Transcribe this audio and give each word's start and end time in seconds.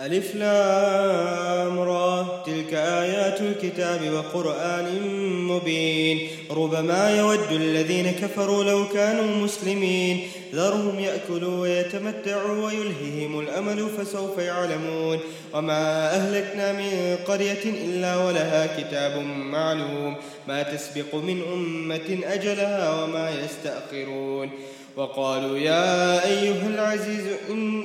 ألف 0.00 0.34
لام 0.34 1.78
را. 1.78 2.42
تلك 2.46 2.74
آيات 2.74 3.40
الكتاب 3.40 4.00
وقرآن 4.12 5.02
مبين. 5.48 6.28
ربما 6.50 7.18
يود 7.18 7.52
الذين 7.52 8.10
كفروا 8.10 8.64
لو 8.64 8.88
كانوا 8.88 9.36
مسلمين. 9.36 10.28
ذرهم 10.54 10.98
يأكلوا 10.98 11.60
ويتمتعوا 11.60 12.66
ويلههم 12.66 13.40
الأمل 13.40 13.88
فسوف 13.88 14.38
يعلمون. 14.38 15.18
وما 15.54 16.14
أهلكنا 16.14 16.72
من 16.72 17.16
قرية 17.26 17.64
إلا 17.64 18.16
ولها 18.16 18.66
كتاب 18.80 19.18
معلوم. 19.26 20.16
ما 20.48 20.62
تسبق 20.62 21.14
من 21.14 21.42
أمة 21.52 22.18
أجلها 22.24 23.02
وما 23.02 23.30
يستأخرون. 23.30 24.50
وقالوا 24.96 25.58
يا 25.58 26.24
أيها 26.26 26.66
العزيز 26.66 27.26
إن 27.50 27.84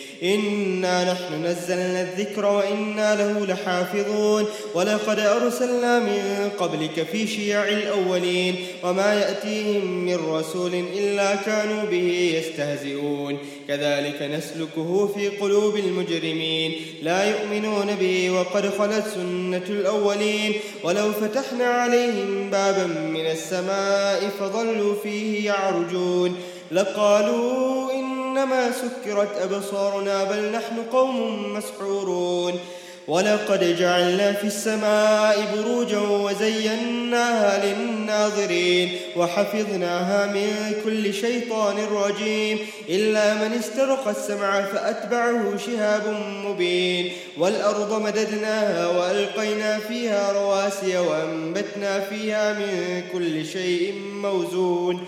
إنا 0.23 1.13
نحن 1.13 1.45
نزلنا 1.45 2.01
الذكر 2.01 2.45
وإنا 2.45 3.15
له 3.15 3.45
لحافظون 3.45 4.45
ولقد 4.73 5.19
أرسلنا 5.19 5.99
من 5.99 6.49
قبلك 6.59 7.07
في 7.11 7.27
شيع 7.27 7.63
الأولين 7.63 8.55
وما 8.83 9.13
يأتيهم 9.13 10.05
من 10.05 10.15
رسول 10.15 10.73
إلا 10.97 11.35
كانوا 11.35 11.83
به 11.83 12.33
يستهزئون 12.37 13.37
كذلك 13.67 14.21
نسلكه 14.21 15.07
في 15.07 15.27
قلوب 15.27 15.75
المجرمين 15.75 16.71
لا 17.01 17.23
يؤمنون 17.29 17.95
به 17.95 18.31
وقد 18.31 18.69
خلت 18.69 19.05
سنة 19.15 19.65
الأولين 19.69 20.53
ولو 20.83 21.11
فتحنا 21.11 21.65
عليهم 21.65 22.49
بابا 22.49 22.85
من 22.85 23.25
السماء 23.25 24.29
فظلوا 24.39 24.95
فيه 25.03 25.45
يعرجون 25.45 26.35
لقالوا 26.71 27.91
إنما 27.93 28.71
سكرت 28.71 29.37
أبصارنا 29.41 30.23
بل 30.23 30.51
نحن 30.51 30.83
قوم 30.91 31.43
مسحورون 31.53 32.59
ولقد 33.07 33.77
جعلنا 33.79 34.33
في 34.33 34.47
السماء 34.47 35.45
بروجا 35.55 35.99
وزيناها 35.99 37.65
للناظرين 37.65 38.91
وحفظناها 39.15 40.25
من 40.25 40.73
كل 40.83 41.13
شيطان 41.13 41.77
رجيم 41.77 42.59
إلا 42.89 43.33
من 43.33 43.53
استرق 43.59 44.07
السمع 44.07 44.61
فأتبعه 44.61 45.57
شهاب 45.57 46.15
مبين 46.45 47.11
والأرض 47.37 48.01
مددناها 48.01 48.87
وألقينا 48.87 49.79
فيها 49.79 50.31
رواسي 50.31 50.97
وأنبتنا 50.97 51.99
فيها 51.99 52.53
من 52.53 53.03
كل 53.13 53.45
شيء 53.45 53.93
موزون 54.21 55.07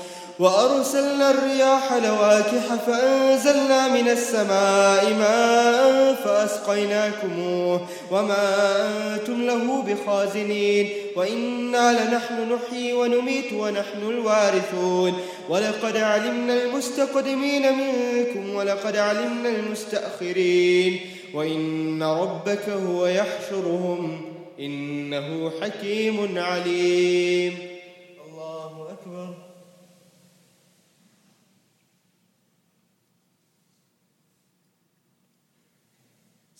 وأرسلنا 0.39 1.31
الرياح 1.31 1.93
لواكح 1.93 2.75
فأنزلنا 2.87 3.87
من 3.87 4.09
السماء 4.09 5.13
ماء 5.13 6.13
فأسقيناكموه 6.13 7.87
وما 8.11 9.15
أنتم 9.15 9.41
له 9.41 9.81
بخازنين 9.81 10.89
وإنا 11.15 11.91
لنحن 11.91 12.53
نحيي 12.53 12.93
ونميت 12.93 13.53
ونحن 13.53 14.01
الوارثون 14.01 15.13
ولقد 15.49 15.97
علمنا 15.97 16.63
المستقدمين 16.63 17.65
منكم 17.77 18.55
ولقد 18.55 18.95
علمنا 18.97 19.49
المستأخرين 19.49 20.99
وإن 21.33 22.03
ربك 22.03 22.69
هو 22.69 23.05
يحشرهم 23.05 24.21
إنه 24.59 25.51
حكيم 25.61 26.37
عليم 26.37 27.57
الله 28.27 28.87
أكبر 28.91 29.33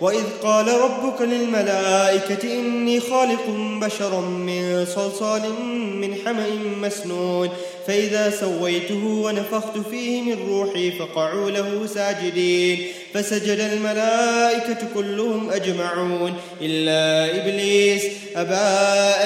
وإذ 0.00 0.24
قال 0.42 0.68
ربك 0.68 1.20
للملائكة 1.22 2.52
إني 2.52 3.00
خالق 3.00 3.46
بشرا 3.82 4.20
من 4.20 4.86
صلصال 4.86 5.42
من 6.00 6.14
حمأ 6.24 6.46
مسنون 6.80 7.48
فإذا 7.86 8.30
سويته 8.30 9.04
ونفخت 9.06 9.78
فيه 9.90 10.22
من 10.22 10.48
روحي 10.48 10.90
فقعوا 10.90 11.50
له 11.50 11.86
ساجدين 11.86 12.86
فسجد 13.14 13.58
الملائكة 13.58 14.78
كلهم 14.94 15.50
أجمعون 15.50 16.34
إلا 16.60 17.30
إبليس 17.36 18.02
أبى 18.36 18.54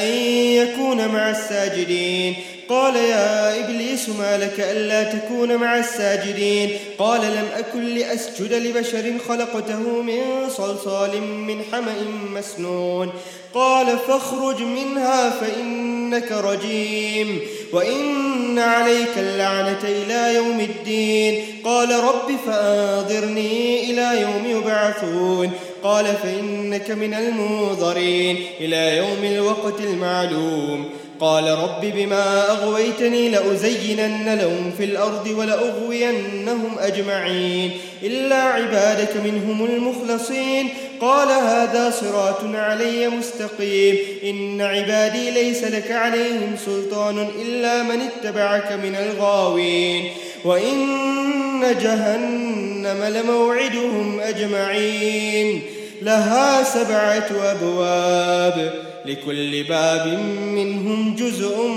أن 0.04 0.14
يكون 0.54 1.08
مع 1.08 1.30
الساجدين. 1.30 2.36
قال 2.70 2.96
يا 2.96 3.64
إبليس 3.64 4.08
ما 4.08 4.38
لك 4.38 4.60
ألا 4.60 5.02
تكون 5.02 5.56
مع 5.56 5.78
الساجدين؟ 5.78 6.70
قال 6.98 7.20
لم 7.20 7.48
أكن 7.56 7.84
لأسجد 7.84 8.52
لبشر 8.52 9.12
خلقته 9.28 10.02
من 10.02 10.22
صلصال 10.50 11.22
من 11.22 11.62
حمأ 11.72 11.94
مسنون. 12.34 13.12
قال 13.54 13.86
فاخرج 14.08 14.62
منها 14.62 15.30
فإنك 15.30 16.32
رجيم 16.32 17.40
وإن 17.72 18.58
عليك 18.58 19.18
اللعنة 19.18 19.84
إلى 19.84 20.34
يوم 20.34 20.60
الدين. 20.60 21.44
قال 21.64 21.90
رب 21.90 22.36
فأنظرني 22.46 23.90
إلى 23.90 24.20
يوم 24.20 24.58
يبعثون. 24.58 25.50
قال 25.82 26.04
فإنك 26.04 26.90
من 26.90 27.14
المنظرين 27.14 28.44
إلى 28.60 28.96
يوم 28.96 29.24
الوقت 29.24 29.80
المعلوم. 29.80 30.99
قال 31.20 31.48
رب 31.48 31.80
بما 31.80 32.50
أغويتني 32.50 33.28
لأزينن 33.28 34.34
لهم 34.34 34.72
في 34.78 34.84
الأرض 34.84 35.26
ولأغوينهم 35.26 36.78
أجمعين 36.78 37.70
إلا 38.02 38.36
عبادك 38.36 39.16
منهم 39.24 39.64
المخلصين 39.64 40.68
قال 41.00 41.28
هذا 41.28 41.90
صراط 41.90 42.54
علي 42.54 43.08
مستقيم 43.08 43.96
إن 44.24 44.60
عبادي 44.60 45.30
ليس 45.30 45.64
لك 45.64 45.90
عليهم 45.90 46.56
سلطان 46.66 47.28
إلا 47.42 47.82
من 47.82 48.00
اتبعك 48.00 48.72
من 48.72 48.96
الغاوين 48.96 50.10
وإن 50.44 51.76
جهنم 51.82 53.04
لموعدهم 53.04 54.20
أجمعين 54.20 55.62
لها 56.02 56.64
سبعة 56.64 57.52
أبواب 57.52 58.89
لكل 59.04 59.64
باب 59.64 60.08
منهم 60.28 61.16
جزء 61.16 61.68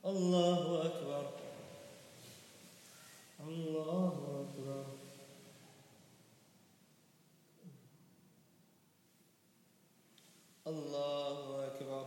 الله 0.06 0.86
أكبر 0.86 1.26
الله 3.40 4.14
أكبر 4.42 4.84
الله 10.66 11.66
أكبر 11.66 12.06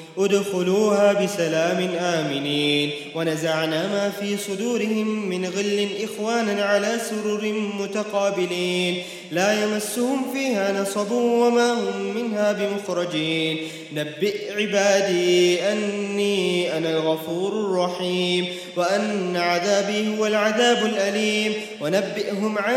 ادخلوها 0.25 1.13
بسلام 1.13 1.89
آمنين. 1.99 2.91
ونزعنا 3.15 3.87
ما 3.87 4.09
في 4.19 4.37
صدورهم 4.37 5.29
من 5.29 5.45
غل 5.45 5.89
إخوانا 6.03 6.63
على 6.63 6.97
سرر 7.09 7.53
متقابلين. 7.79 9.03
لا 9.31 9.63
يمسهم 9.63 10.33
فيها 10.33 10.81
نصب 10.81 11.11
وما 11.11 11.73
هم 11.73 12.15
منها 12.15 12.51
بمخرجين. 12.51 13.57
نبئ 13.93 14.53
عبادي 14.57 15.61
أني 15.61 16.77
أنا 16.77 16.89
الغفور 16.89 17.51
الرحيم 17.51 18.47
وأن 18.75 19.37
عذابي 19.37 20.17
هو 20.17 20.25
العذاب 20.25 20.85
الأليم. 20.85 21.53
ونبئهم 21.81 22.57
عن 22.57 22.75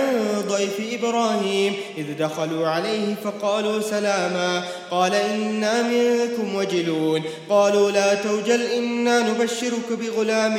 ضيف 0.49 1.01
إبراهيم 1.01 1.73
إذ 1.99 2.05
دخلوا 2.19 2.69
عليه 2.69 3.15
فقالوا 3.25 3.81
سلاما. 3.81 4.65
قال 4.91 5.15
إنا 5.15 5.83
منكم 5.83 6.55
وجلون. 6.55 7.23
قالوا 7.49 7.91
لا 7.91 8.15
توجل 8.15 8.63
إنا 8.63 9.31
نبشرك 9.31 9.89
بغلام 9.91 10.59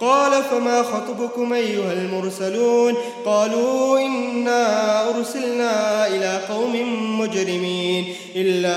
قال 0.00 0.42
فما 0.50 0.82
خطبكم 0.82 1.52
أيها 1.52 1.92
المرسلون 1.92 2.94
قالوا 3.26 3.98
إنا 3.98 5.08
أرسلنا 5.08 6.06
إلى 6.06 6.40
قوم 6.48 6.74
مجرمين 7.20 8.04
إلا 8.36 8.76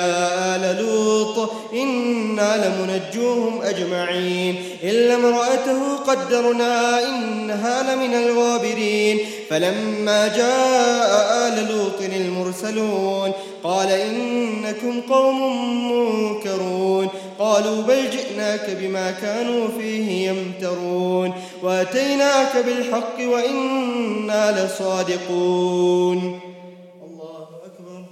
آل 0.55 0.86
لوط 0.86 1.51
إنا 1.74 2.65
لمنجوهم 2.67 3.62
أجمعين 3.62 4.55
إلا 4.84 5.15
امرأته 5.15 5.96
قدرنا 6.08 7.03
إنها 7.10 7.96
لمن 7.96 8.13
الغابرين 8.13 9.20
فلما 9.50 10.27
جاء 10.27 11.48
آل 11.48 11.67
لوط 11.72 12.01
المرسلون 12.15 13.32
قال 13.63 13.91
إنكم 13.91 15.01
قوم 15.01 15.39
منكرون 15.91 17.08
قالوا 17.39 17.81
بل 17.81 18.10
جئناك 18.10 18.69
بما 18.69 19.12
كانوا 19.12 19.67
فيه 19.67 20.29
يمترون 20.29 21.34
واتيناك 21.63 22.58
بالحق 22.58 23.19
وإنا 23.19 24.65
لصادقون. 24.65 26.39
الله 27.03 27.48
أكبر. 27.65 28.05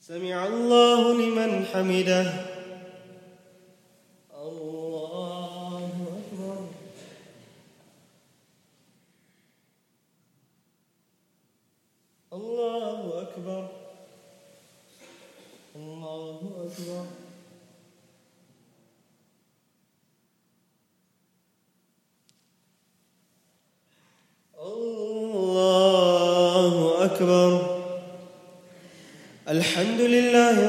سمع 0.00 0.46
الله 0.46 1.14
لمن 1.14 1.64
حمده 1.72 2.32
الله 4.42 5.92
أكبر 6.18 6.58
الله 12.32 13.22
أكبر 13.22 13.68
الله 15.76 16.40
أكبر 16.66 17.04
الله 25.58 27.04
أكبر 27.04 27.78
الحمد 29.48 30.00
لله 30.00 30.68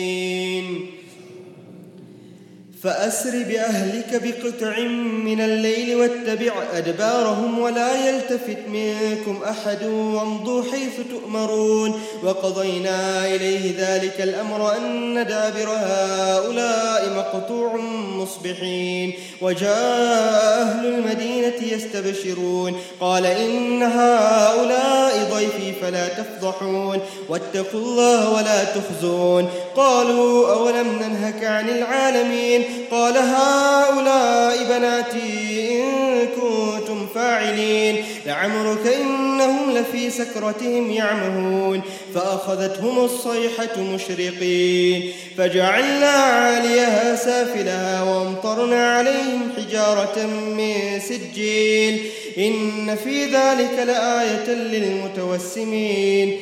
فأسر 2.83 3.43
بأهلك 3.43 4.21
بقطع 4.23 4.79
من 5.25 5.41
الليل 5.41 5.95
واتبع 5.95 6.51
أدبارهم 6.73 7.59
ولا 7.59 8.09
يلتفت 8.09 8.57
منكم 8.67 9.39
أحد 9.49 9.83
وامضوا 9.83 10.63
حيث 10.71 10.93
تؤمرون 11.11 12.01
وقضينا 12.23 13.25
إليه 13.25 13.73
ذلك 13.77 14.21
الأمر 14.21 14.77
أن 14.77 15.13
دابر 15.13 15.69
هؤلاء 15.69 17.09
مقطوع 17.15 17.75
مصبحين 18.17 19.13
وجاء 19.41 20.61
أهل 20.61 20.85
المدينة 20.85 21.73
يستبشرون 21.73 22.75
قال 22.99 23.25
إن 23.25 23.83
هؤلاء 23.83 25.29
ضيفي 25.33 25.73
فلا 25.81 26.07
تفضحون 26.07 26.99
واتقوا 27.29 27.79
الله 27.79 28.33
ولا 28.33 28.63
تخزون 28.63 29.49
قالوا 29.75 30.53
أولم 30.53 30.87
ننهك 30.87 31.43
عن 31.43 31.69
العالمين 31.69 32.63
قال 32.91 33.17
هؤلاء 33.17 34.63
بناتي 34.63 35.81
إن 35.81 36.27
كنتم 36.27 37.07
فاعلين 37.15 38.03
لعمرك 38.25 38.87
إنهم 38.87 39.71
لفي 39.71 40.09
سكرتهم 40.09 40.91
يعمهون 40.91 41.81
فأخذتهم 42.15 42.99
الصيحة 42.99 43.81
مشرقين 43.81 45.11
فجعلنا 45.37 46.07
عاليها 46.07 47.15
سافلها 47.15 48.03
وامطرنا 48.03 48.95
عليهم 48.95 49.51
حجارة 49.57 50.25
من 50.27 50.99
سجيل 50.99 52.01
إن 52.37 52.95
في 53.03 53.25
ذلك 53.25 53.83
لآية 53.87 54.49
للمتوسمين 54.49 56.37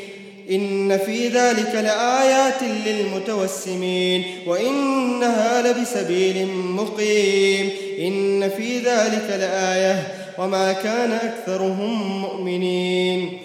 إن 0.51 0.98
في 0.98 1.27
ذلك 1.27 1.75
لآيات 1.75 2.63
للمتوسمين 2.86 4.24
وإنها 4.48 5.62
لبسبيل 5.62 6.48
مقيم. 6.48 7.70
إن 8.00 8.50
في 8.50 8.79
ذلك 8.79 9.27
لآية 9.29 10.08
وما 10.38 10.74
كان 10.74 11.12
أكثرهم 11.12 12.22
مؤمنين. 12.22 13.38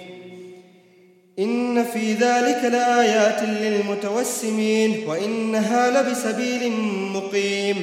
إن 1.38 1.84
في 1.84 2.12
ذلك 2.12 2.64
لآيات 2.64 3.42
للمتوسمين 3.42 5.08
وإنها 5.08 6.02
لبسبيل 6.02 6.72
مقيم. 7.14 7.76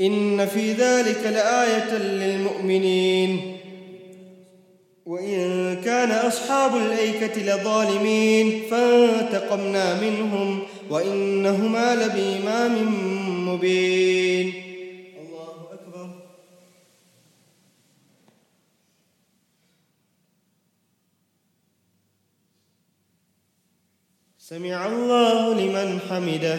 إن 0.00 0.46
في 0.46 0.72
ذلك 0.72 1.20
لآية 1.24 1.98
للمؤمنين. 1.98 3.57
وإن 5.08 5.80
كان 5.84 6.10
أصحاب 6.10 6.76
الأيكة 6.76 7.40
لظالمين 7.42 8.62
فانتقمنا 8.70 10.00
منهم 10.00 10.62
وإنهما 10.90 11.94
لبإمام 11.94 12.74
مبين. 13.48 14.52
الله 15.20 15.72
أكبر. 15.72 16.10
سمع 24.38 24.86
الله 24.86 25.54
لمن 25.54 26.00
حمده. 26.10 26.58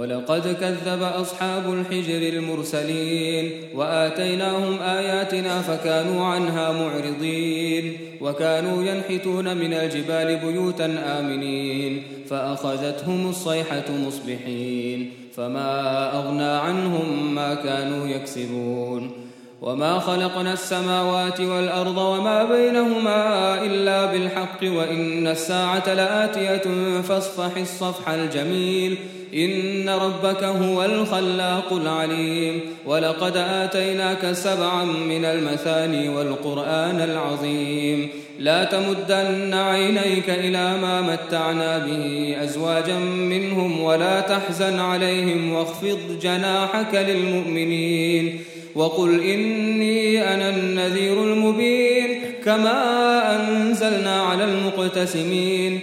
ولقد 0.00 0.56
كذب 0.60 1.02
أصحاب 1.02 1.72
الحجر 1.72 2.38
المرسلين 2.38 3.52
وآتيناهم 3.74 4.78
آياتنا 4.82 5.62
فكانوا 5.62 6.26
عنها 6.26 6.72
معرضين 6.72 7.96
وكانوا 8.20 8.82
ينحتون 8.82 9.56
من 9.56 9.72
الجبال 9.74 10.36
بيوتا 10.36 11.18
آمنين 11.18 12.02
فأخذتهم 12.28 13.28
الصيحة 13.28 13.84
مصبحين 14.06 15.10
فما 15.36 16.12
أغنى 16.18 16.50
عنهم 16.50 17.34
ما 17.34 17.54
كانوا 17.54 18.06
يكسبون 18.06 19.10
وما 19.62 19.98
خلقنا 19.98 20.52
السماوات 20.52 21.40
والأرض 21.40 21.98
وما 21.98 22.44
بينهما 22.44 23.54
إلا 23.64 24.06
بالحق 24.06 24.62
وإن 24.62 25.26
الساعة 25.26 25.94
لآتية 25.94 26.62
فاصفح 27.00 27.56
الصفح 27.56 28.08
الجميل 28.08 28.98
إن 29.34 29.88
ربك 29.88 30.44
هو 30.44 30.84
الخلاق 30.84 31.72
العليم. 31.72 32.60
ولقد 32.86 33.36
آتيناك 33.36 34.32
سبعا 34.32 34.84
من 34.84 35.24
المثاني 35.24 36.08
والقرآن 36.08 37.00
العظيم. 37.00 38.08
لا 38.38 38.64
تمدن 38.64 39.54
عينيك 39.54 40.30
إلى 40.30 40.76
ما 40.82 41.00
متعنا 41.00 41.78
به 41.78 42.36
أزواجا 42.42 42.98
منهم 42.98 43.80
ولا 43.80 44.20
تحزن 44.20 44.78
عليهم 44.78 45.52
واخفض 45.52 45.98
جناحك 46.22 46.94
للمؤمنين. 46.94 48.40
وقل 48.74 49.20
إني 49.20 50.34
أنا 50.34 50.48
النذير 50.48 51.24
المبين. 51.24 52.20
كما 52.44 53.36
أنزلنا 53.36 54.22
على 54.22 54.44
المقتسمين. 54.44 55.80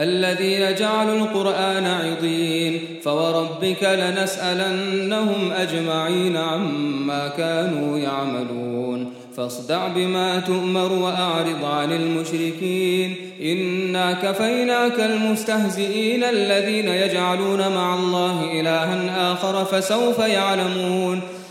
الذين 0.00 0.74
جعلوا 0.74 1.14
القرآن 1.14 1.86
عضين 1.86 2.80
فوربك 3.04 3.82
لنسألنهم 3.82 5.52
أجمعين 5.52 6.36
عما 6.36 7.28
كانوا 7.28 7.98
يعملون. 7.98 9.12
فاصدع 9.36 9.88
بما 9.88 10.40
تؤمر 10.40 10.92
وأعرض 10.92 11.64
عن 11.64 11.92
المشركين. 11.92 13.16
إنا 13.42 14.12
كفيناك 14.12 15.00
المستهزئين 15.00 16.24
الذين 16.24 16.88
يجعلون 16.88 17.58
مع 17.58 17.94
الله 17.94 18.60
إلها 18.60 19.32
آخر 19.32 19.64
فسوف 19.64 20.18
يعلمون. 20.18 21.20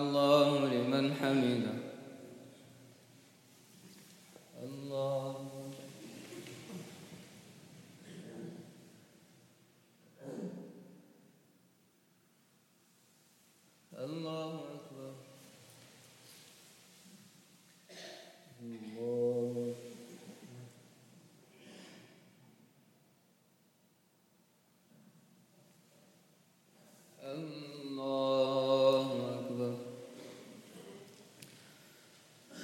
الله 0.00 0.66
لمن 0.74 1.14
حمده 1.14 1.76
الله 4.62 5.50
الله 13.98 14.60
أكبر 14.74 15.12
الله 18.62 19.74
الله 27.22 29.08
أكبر 29.38 29.76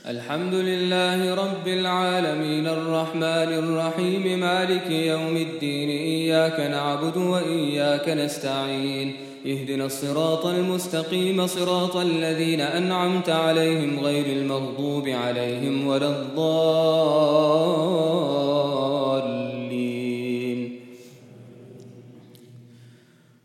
الحمد 0.08 0.54
لله 0.54 1.34
رب 1.34 1.68
العالمين 1.68 2.66
الرحمن 2.66 3.22
الرحيم 3.62 4.40
مالك 4.40 4.90
يوم 4.90 5.36
الدين 5.36 5.88
إياك 5.88 6.60
نعبد 6.60 7.16
وإياك 7.16 8.08
نستعين. 8.08 9.16
اهدنا 9.46 9.86
الصراط 9.86 10.46
المستقيم 10.46 11.46
صراط 11.46 11.96
الذين 11.96 12.60
أنعمت 12.60 13.28
عليهم 13.28 14.00
غير 14.00 14.26
المغضوب 14.26 15.08
عليهم 15.08 15.86
ولا 15.86 16.08
الضالين. 16.08 16.46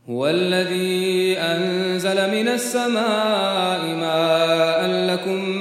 هو 0.09 0.27
الذي 0.27 1.37
أنزل 1.37 2.31
من 2.31 2.47
السماء 2.47 3.95
ماء 3.95 4.87
لكم 5.13 5.60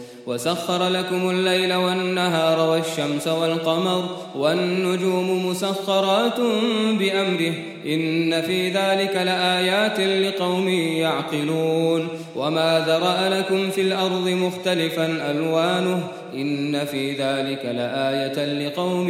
وسخر 0.27 0.89
لكم 0.89 1.29
الليل 1.29 1.73
والنهار 1.73 2.69
والشمس 2.69 3.27
والقمر 3.27 4.03
والنجوم 4.35 5.45
مسخرات 5.45 6.39
بأمره 6.99 7.53
إن 7.85 8.41
في 8.41 8.69
ذلك 8.69 9.15
لآيات 9.15 9.99
لقوم 9.99 10.67
يعقلون 10.69 12.07
وما 12.35 12.85
ذرأ 12.87 13.29
لكم 13.29 13.69
في 13.69 13.81
الأرض 13.81 14.27
مختلفا 14.27 15.31
ألوانه 15.31 16.07
إن 16.33 16.85
في 16.85 17.11
ذلك 17.11 17.65
لآية 17.65 18.67
لقوم 18.67 19.09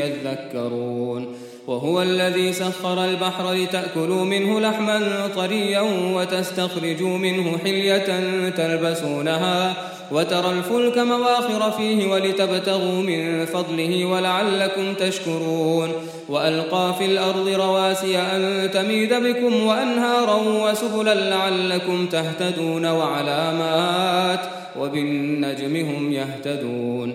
يذكرون 0.00 1.36
وهو 1.66 2.02
الذي 2.02 2.52
سخر 2.52 3.04
البحر 3.04 3.52
لتأكلوا 3.52 4.24
منه 4.24 4.60
لحما 4.60 5.28
طريا 5.36 5.80
وتستخرجوا 6.14 7.18
منه 7.18 7.58
حلية 7.58 8.06
تلبسونها 8.50 9.74
وترى 10.12 10.50
الفلك 10.50 10.98
مواخر 10.98 11.70
فيه 11.70 12.10
ولتبتغوا 12.10 13.02
من 13.02 13.46
فضله 13.46 14.04
ولعلكم 14.04 14.94
تشكرون 14.94 15.92
وألقى 16.28 16.94
في 16.98 17.04
الأرض 17.04 17.48
رواسي 17.48 18.18
أن 18.18 18.70
تميد 18.70 19.14
بكم 19.14 19.66
وأنهارا 19.66 20.36
وسبلا 20.36 21.14
لعلكم 21.14 22.06
تهتدون 22.06 22.86
وعلامات 22.86 24.40
وبالنجم 24.78 25.76
هم 25.76 26.12
يهتدون 26.12 27.14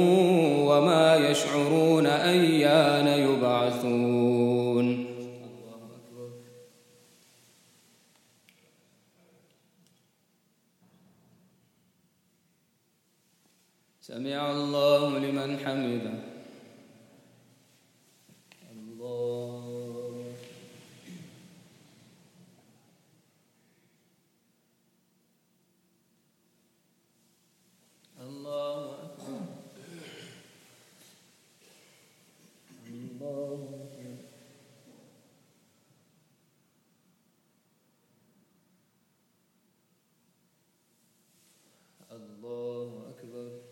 سمع 14.11 14.51
الله 14.51 15.19
لمن 15.19 15.57
حمده 15.63 16.13
الله 18.71 20.33
الله 28.19 28.95
أكبر 29.03 29.43
الله 32.91 33.59
أكبر 33.87 34.17
الله 42.11 43.09
أكبر 43.09 43.71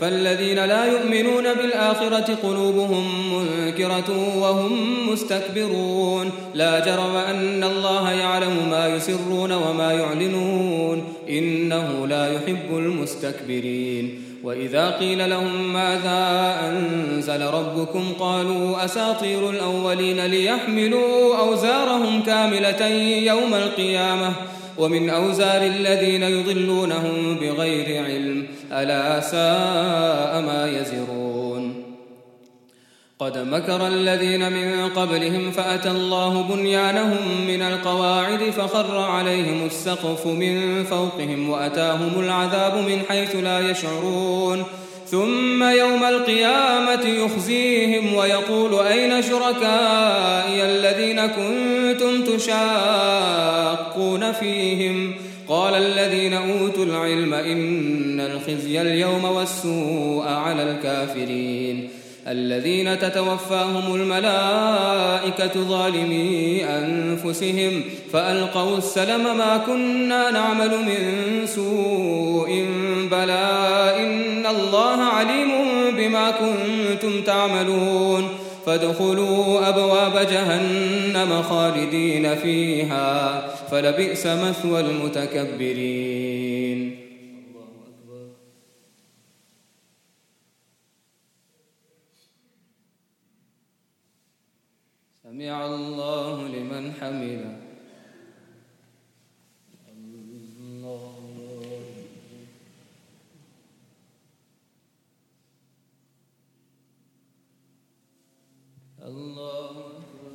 فالذين 0.00 0.64
لا 0.64 0.84
يؤمنون 0.84 1.54
بالآخرة 1.54 2.38
قلوبهم 2.42 3.34
منكرة 3.34 4.38
وهم 4.38 4.72
مستكبرون. 5.12 6.30
لا 6.54 6.86
جرم 6.86 7.16
أن 7.16 7.64
الله 7.64 8.12
يعلم 8.12 8.68
ما 8.70 8.96
يسرون 8.96 9.52
وما 9.52 9.92
يعلنون. 9.92 11.04
إنه 11.28 12.06
لا 12.06 12.32
يحب 12.32 12.78
المستكبرين. 12.78 14.22
وإذا 14.44 14.90
قيل 14.90 15.30
لهم 15.30 15.72
ماذا 15.72 16.54
أنزل 16.62 17.46
ربكم 17.46 18.12
قالوا 18.20 18.84
أساطير 18.84 19.50
الأولين 19.50 20.26
ليحملوا 20.26 21.36
أوزارهم 21.36 22.22
كاملة 22.22 22.86
يوم 23.18 23.54
القيامة. 23.54 24.32
ومن 24.78 25.10
أوزار 25.10 25.62
الذين 25.62 26.22
يضلونهم 26.22 27.36
بغير 27.40 28.04
علم. 28.04 28.46
ألا 28.72 29.20
ساء 29.20 30.40
ما 30.40 30.68
يزرون. 30.80 31.84
قد 33.18 33.38
مكر 33.38 33.86
الذين 33.86 34.52
من 34.52 34.88
قبلهم 34.88 35.50
فأتى 35.50 35.90
الله 35.90 36.42
بنيانهم 36.42 37.46
من 37.46 37.62
القواعد 37.62 38.50
فخر 38.50 38.98
عليهم 38.98 39.66
السقف 39.66 40.26
من 40.26 40.84
فوقهم 40.84 41.50
وأتاهم 41.50 42.20
العذاب 42.20 42.76
من 42.76 43.02
حيث 43.08 43.36
لا 43.36 43.70
يشعرون. 43.70 44.64
ثم 45.06 45.62
يوم 45.62 46.04
القيامة 46.04 47.06
يخزيهم 47.06 48.14
ويقول 48.14 48.86
أين 48.86 49.22
شركائي 49.22 50.64
الذين 50.64 51.26
كنتم 51.26 52.36
تشاقون 52.36 54.32
فيهم؟ 54.32 55.14
قال 55.48 55.74
الذين 55.74 56.34
أوتوا 56.34 56.84
العلم 56.84 57.34
إن 57.34 58.20
الخزي 58.20 58.80
اليوم 58.80 59.24
والسوء 59.24 60.28
على 60.28 60.62
الكافرين. 60.62 61.88
الذين 62.28 62.98
تتوفاهم 62.98 63.94
الملائكة 63.94 65.60
ظالمي 65.60 66.64
أنفسهم 66.64 67.82
فألقوا 68.12 68.78
السلم 68.78 69.38
ما 69.38 69.56
كنا 69.66 70.30
نعمل 70.30 70.70
من 70.70 71.46
سوء 71.46 72.66
بلى 73.10 73.94
إن 73.96 74.46
الله 74.46 75.02
عليم 75.02 75.50
بما 75.96 76.30
كنتم 76.30 77.22
تعملون. 77.22 78.28
فادخلوا 78.66 79.68
أبواب 79.68 80.26
جهنم 80.26 81.42
خالدين 81.42 82.34
فيها 82.34 83.40
فلبئس 83.48 84.26
مثوى 84.26 84.80
المتكبرين. 84.80 86.24
سمع 95.22 95.66
الله 95.66 96.48
لمن 96.48 96.92
حمده. 97.00 97.63
الله 109.24 109.70
أكبر 109.70 110.34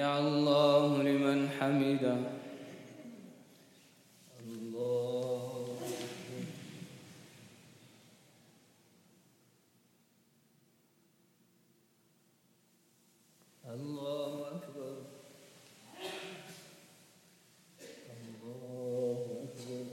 الله 0.00 1.02
لمن 1.02 1.48
حمده 1.60 2.16
الله 4.46 5.66
الله 13.74 14.48
أكبر 14.56 14.96
الله 18.10 19.44
أكبر 19.44 19.84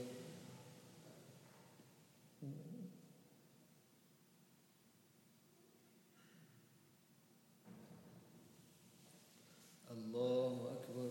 الله 9.92 10.72
أكبر 10.72 11.10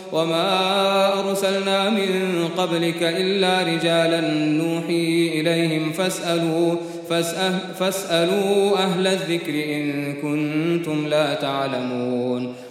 وما 0.11 1.19
أرسلنا 1.19 1.89
من 1.89 2.47
قبلك 2.57 3.03
إلا 3.03 3.63
رجالا 3.63 4.21
نوحي 4.47 5.31
إليهم 5.39 5.91
فاسألوا 5.91 6.75
فاسألوا 7.79 8.77
أهل 8.77 9.07
الذكر 9.07 9.53
إن 9.53 10.13
كنتم 10.13 11.07
لا 11.07 11.33
تعلمون 11.33 12.55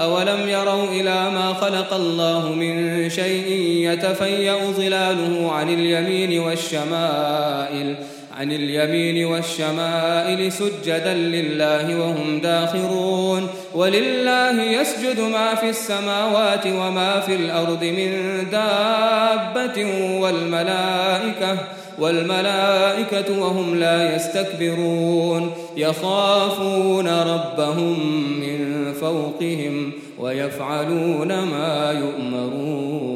أولم 0.00 0.48
يروا 0.48 0.84
إلى 0.84 1.30
ما 1.30 1.54
خلق 1.54 1.94
الله 1.94 2.52
من 2.52 3.10
شيء 3.10 3.48
يتفيأ 3.90 4.56
ظلاله 4.76 5.52
عن 5.52 5.68
اليمين 5.68 6.40
والشمائل 6.40 7.96
عن 8.38 8.52
اليمين 8.52 9.24
والشمائل 9.24 10.52
سجدا 10.52 11.14
لله 11.14 11.98
وهم 11.98 12.40
داخرون. 12.40 13.48
ولله 13.74 14.62
يسجد 14.62 15.20
ما 15.20 15.54
في 15.54 15.68
السماوات 15.70 16.66
وما 16.66 17.20
في 17.20 17.34
الأرض 17.34 17.84
من 17.84 18.10
دابة 18.52 19.86
والملائكة 20.20 21.58
والملائكة 22.00 23.40
وهم 23.40 23.74
لا 23.74 24.16
يستكبرون 24.16 25.50
يخافون 25.76 27.08
ربهم 27.08 27.98
من 28.40 28.92
فوقهم 28.92 29.92
ويفعلون 30.18 31.28
ما 31.28 31.92
يؤمرون 31.92 33.09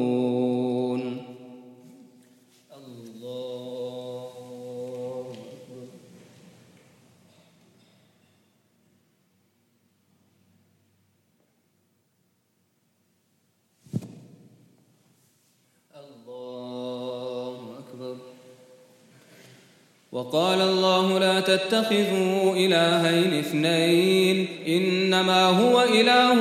وقال 20.15 20.61
الله 20.61 21.19
لا 21.19 21.39
تتخذوا 21.39 22.53
إلهين 22.55 23.39
اثنين 23.39 24.47
إنما 24.67 25.45
هو 25.45 25.81
إله 25.81 26.37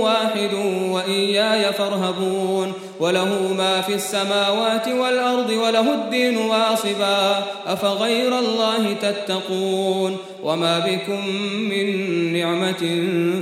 واحد 0.00 0.54
وإياي 0.90 1.72
فارهبون 1.72 2.72
وله 3.00 3.52
ما 3.58 3.80
في 3.80 3.94
السماوات 3.94 4.88
والأرض 4.88 5.50
وله 5.50 5.94
الدين 5.94 6.36
واصبا 6.36 7.44
أفغير 7.66 8.38
الله 8.38 8.92
تتقون 9.02 10.16
وما 10.44 10.78
بكم 10.78 11.28
من 11.70 11.86
نعمة 12.32 12.82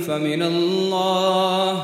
فمن 0.07 0.41
الله 0.41 1.83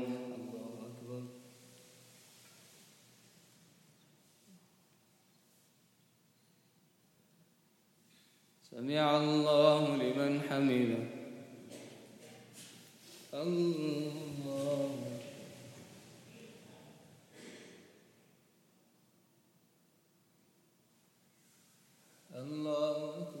سمع 8.81 9.17
الله 9.17 9.95
لمن 9.95 10.41
حمده. 10.49 11.03
الله. 13.33 14.91
الله 22.33 22.97
أكبر. 23.21 23.40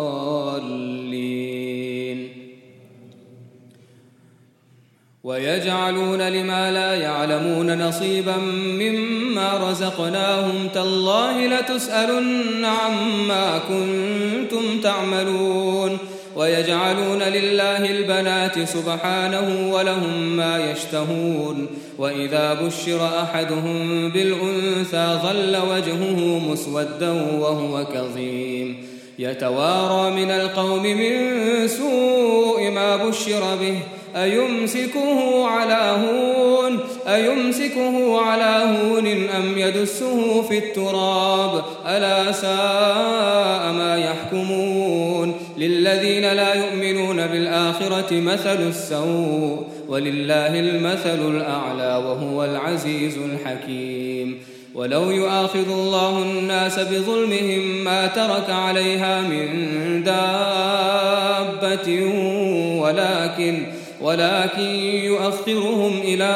ويجعلون 5.31 6.21
لما 6.21 6.71
لا 6.71 6.95
يعلمون 6.95 7.87
نصيبا 7.87 8.37
مما 8.79 9.69
رزقناهم 9.69 10.67
تالله 10.73 11.47
لتسألن 11.47 12.65
عما 12.65 13.61
كنتم 13.69 14.81
تعملون 14.83 15.97
ويجعلون 16.35 17.19
لله 17.23 17.91
البنات 17.91 18.59
سبحانه 18.59 19.73
ولهم 19.73 20.37
ما 20.37 20.71
يشتهون 20.71 21.67
وإذا 21.97 22.53
بشر 22.53 23.09
أحدهم 23.23 24.09
بالأنثى 24.11 25.19
ظل 25.23 25.57
وجهه 25.71 26.39
مسودا 26.51 27.11
وهو 27.39 27.85
كظيم 27.85 28.85
يتوارى 29.19 30.11
من 30.11 30.31
القوم 30.31 30.83
من 30.83 31.67
سوء 31.67 32.69
ما 32.71 32.95
بشر 32.95 33.55
به 33.61 33.79
أيمسكه 34.15 35.47
على 35.47 35.97
هون؟ 36.05 36.79
أيمسكه 37.07 38.21
على 38.21 38.77
هون 38.77 39.07
أم 39.29 39.57
يدسه 39.57 40.41
في 40.41 40.57
التراب؟ 40.57 41.63
ألا 41.87 42.31
ساء 42.31 43.71
ما 43.71 43.97
يحكمون؟ 43.97 45.35
للذين 45.57 46.33
لا 46.33 46.53
يؤمنون 46.53 47.27
بالآخرة 47.27 48.07
مثل 48.11 48.67
السوء 48.67 49.67
ولله 49.87 50.59
المثل 50.59 51.35
الأعلى 51.35 52.05
وهو 52.05 52.45
العزيز 52.45 53.17
الحكيم. 53.17 54.37
ولو 54.75 55.11
يؤاخذ 55.11 55.71
الله 55.71 56.23
الناس 56.23 56.79
بظلمهم 56.79 57.83
ما 57.83 58.07
ترك 58.07 58.49
عليها 58.49 59.21
من 59.21 60.03
دابة 60.03 61.89
ولكن 62.81 63.65
ولكن 64.01 64.69
يؤخرهم 65.05 65.99
إلى 66.01 66.33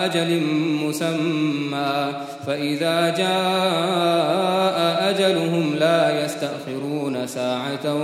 أجل 0.00 0.42
مسمى 0.84 2.12
فإذا 2.46 3.10
جاء 3.16 4.78
أجلهم 5.10 5.74
لا 5.74 6.24
يستأخرون 6.24 7.26
ساعة 7.26 7.94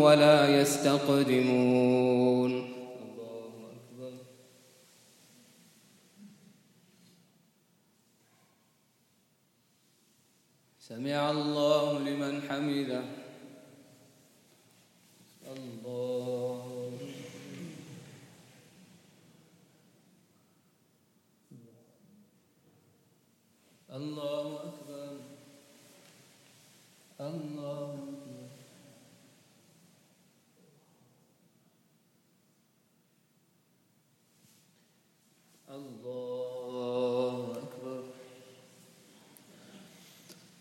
ولا 0.00 0.60
يستقدمون. 0.60 1.94
سمع 10.80 11.30
الله 11.30 11.98
لمن 11.98 12.42
حمده. 12.48 13.23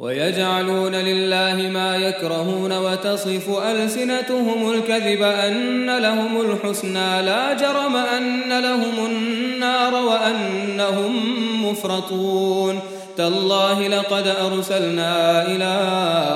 ويجعلون 0.00 0.94
لله 0.94 1.68
ما 1.68 1.96
يكرهون 1.96 2.72
وتصف 2.72 3.58
ألسنتهم 3.58 4.70
الكذب 4.70 5.22
أن 5.22 5.98
لهم 5.98 6.40
الحسنى 6.40 7.22
لا 7.22 7.52
جرم 7.52 7.96
أن 7.96 8.62
لهم 8.62 9.06
النار 9.06 9.94
وأنهم 9.94 11.12
مفرطون. 11.70 12.80
تالله 13.16 13.88
لقد 13.88 14.26
أرسلنا 14.26 15.42
إلى 15.46 15.64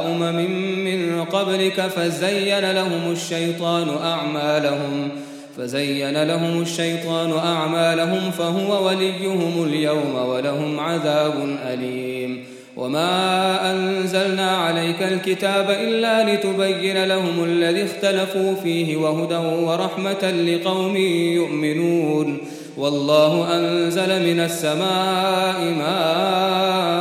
أمم 0.06 0.50
من 0.84 1.24
قبلك 1.24 1.80
فزين 1.80 2.70
لهم 2.70 3.12
الشيطان 3.12 3.96
أعمالهم 4.04 5.10
فزين 5.56 6.22
لهم 6.22 6.62
الشيطان 6.62 7.32
أعمالهم 7.32 8.30
فهو 8.30 8.86
وليهم 8.86 9.64
اليوم 9.64 10.14
ولهم 10.28 10.80
عذاب 10.80 11.58
أليم. 11.72 12.43
وما 12.76 13.70
أنزلنا 13.70 14.50
عليك 14.50 15.02
الكتاب 15.02 15.70
إلا 15.70 16.34
لتبين 16.34 17.04
لهم 17.04 17.44
الذي 17.44 17.84
اختلفوا 17.84 18.54
فيه 18.54 18.96
وهدى 18.96 19.64
ورحمة 19.64 20.30
لقوم 20.30 20.96
يؤمنون 21.36 22.38
والله 22.76 23.56
أنزل 23.58 24.34
من 24.34 24.40
السماء 24.40 25.60
ماء 25.78 26.94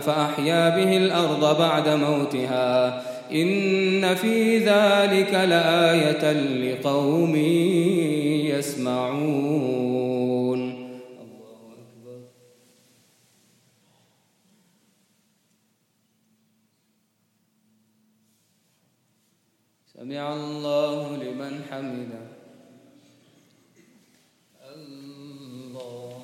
فأحيا 0.00 0.68
به 0.68 0.96
الأرض 0.96 1.58
بعد 1.58 1.88
موتها 1.88 3.02
إن 3.32 4.14
في 4.14 4.58
ذلك 4.58 5.34
لآية 5.34 6.32
لقوم 6.32 7.36
يسمعون 8.46 9.85
سمع 20.06 20.34
الله 20.34 21.16
لمن 21.16 21.64
حمده 21.70 22.26
الله 24.74 26.22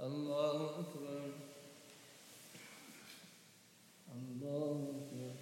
الله 0.00 0.80
أكبر 0.80 1.22
الله 4.14 4.78
أكبر 4.94 5.34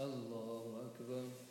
الله 0.00 0.86
أكبر 0.86 1.50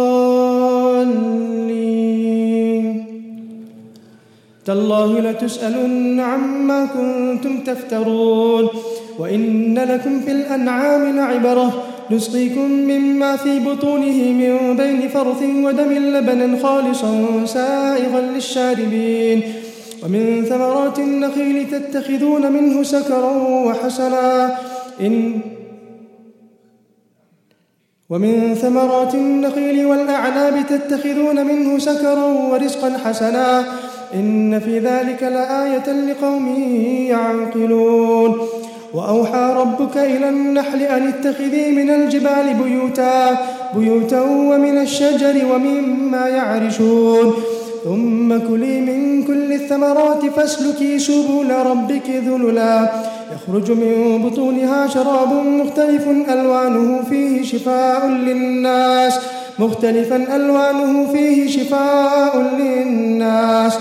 تالله 4.65 5.19
لتسألن 5.19 6.19
عما 6.19 6.85
كنتم 6.85 7.63
تفترون 7.63 8.67
وإن 9.19 9.79
لكم 9.79 10.19
في 10.19 10.31
الأنعام 10.31 11.15
لعبرة 11.15 11.83
نسقيكم 12.11 12.71
مما 12.71 13.35
في 13.35 13.59
بطونه 13.59 14.31
من 14.31 14.77
بين 14.77 15.09
فرث 15.09 15.43
ودم 15.43 15.91
لبنا 15.91 16.57
خالصا 16.63 17.45
سائغا 17.45 18.21
للشاربين 18.21 19.41
ومن 20.03 20.45
ثمرات 20.45 20.99
النخيل 20.99 21.67
تتخذون 21.71 22.51
منه 22.51 22.83
سكرا 22.83 23.31
وحسنا 23.65 24.57
إن 25.01 25.41
ومن 28.09 28.55
ثمرات 28.55 29.15
النخيل 29.15 29.85
والأعناب 29.85 30.65
تتخذون 30.69 31.45
منه 31.45 31.79
سكرا 31.79 32.25
ورزقا 32.25 32.97
حسنا 33.05 33.63
إن 34.13 34.59
في 34.59 34.79
ذلك 34.79 35.23
لآية 35.23 35.87
لقوم 36.11 36.47
يعقلون. 37.09 38.47
وأوحى 38.93 39.53
ربك 39.57 39.97
إلى 39.97 40.29
النحل 40.29 40.81
أن 40.81 41.07
اتخذي 41.07 41.71
من 41.71 41.89
الجبال 41.89 42.53
بيوتا 42.63 43.37
بيوتا 43.75 44.21
ومن 44.21 44.77
الشجر 44.77 45.35
ومما 45.53 46.27
يعرشون. 46.27 47.33
ثم 47.83 48.37
كلي 48.37 48.81
من 48.81 49.23
كل 49.23 49.53
الثمرات 49.53 50.25
فاسلكي 50.35 50.99
سبل 50.99 51.51
ربك 51.65 52.09
ذللا. 52.27 52.89
يخرج 53.35 53.71
من 53.71 54.21
بطونها 54.25 54.87
شراب 54.87 55.33
مختلف 55.33 56.07
ألوانه 56.07 57.01
فيه 57.09 57.43
شفاء 57.43 58.07
للناس 58.07 59.19
مختلفا 59.59 60.35
ألوانه 60.35 61.11
فيه 61.13 61.47
شفاء 61.49 62.37
للناس. 62.59 63.77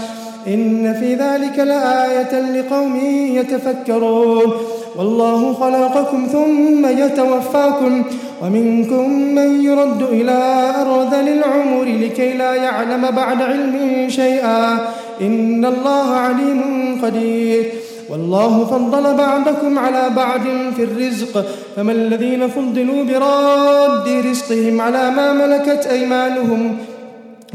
إن 0.46 0.94
في 1.00 1.14
ذلك 1.14 1.58
لآية 1.58 2.60
لقوم 2.60 2.96
يتفكرون. 3.34 4.52
والله 4.96 5.52
خلقكم 5.52 6.26
ثم 6.32 6.86
يتوفاكم 6.86 8.02
ومنكم 8.42 9.10
من 9.10 9.64
يرد 9.64 10.02
إلى 10.02 10.72
أرذل 10.80 11.28
العمر 11.28 11.84
لكي 11.84 12.32
لا 12.32 12.54
يعلم 12.54 13.10
بعد 13.10 13.42
علم 13.42 14.06
شيئا. 14.08 14.78
إن 15.20 15.64
الله 15.64 16.10
عليم 16.10 16.60
قدير. 17.02 17.72
والله 18.10 18.64
فضل 18.64 19.14
بعضكم 19.14 19.78
على 19.78 20.10
بعض 20.16 20.40
في 20.76 20.84
الرزق. 20.84 21.44
فما 21.76 21.92
الذين 21.92 22.48
فضلوا 22.48 23.04
براد 23.04 24.26
رزقهم 24.30 24.80
على 24.80 25.10
ما 25.10 25.32
ملكت 25.32 25.86
أيمانهم 25.86 26.76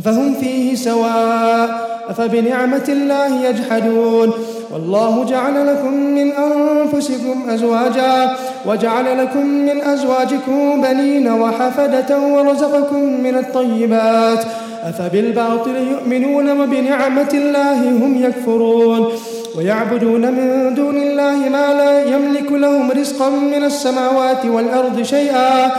فهم 0.03 0.33
فيه 0.33 0.75
سواء 0.75 1.95
أفبنعمة 2.09 2.83
الله 2.89 3.45
يجحدون 3.49 4.31
والله 4.73 5.25
جعل 5.25 5.67
لكم 5.67 5.93
من 5.93 6.31
أنفسكم 6.31 7.49
أزواجا 7.49 8.35
وجعل 8.65 9.17
لكم 9.17 9.45
من 9.45 9.81
أزواجكم 9.81 10.81
بنين 10.81 11.27
وحفدة 11.31 12.19
ورزقكم 12.19 13.03
من 13.23 13.35
الطيبات 13.35 14.45
أفبالباطل 14.83 15.75
يؤمنون 15.91 16.61
وبنعمة 16.61 17.29
الله 17.33 17.89
هم 17.89 18.23
يكفرون 18.23 19.11
ويعبدون 19.57 20.21
من 20.21 20.73
دون 20.75 20.97
الله 20.97 21.49
ما 21.49 21.73
لا 21.73 22.15
يملك 22.15 22.51
لهم 22.51 22.91
رزقا 22.91 23.29
من 23.29 23.63
السماوات 23.63 24.45
والأرض 24.45 25.01
شيئا 25.01 25.71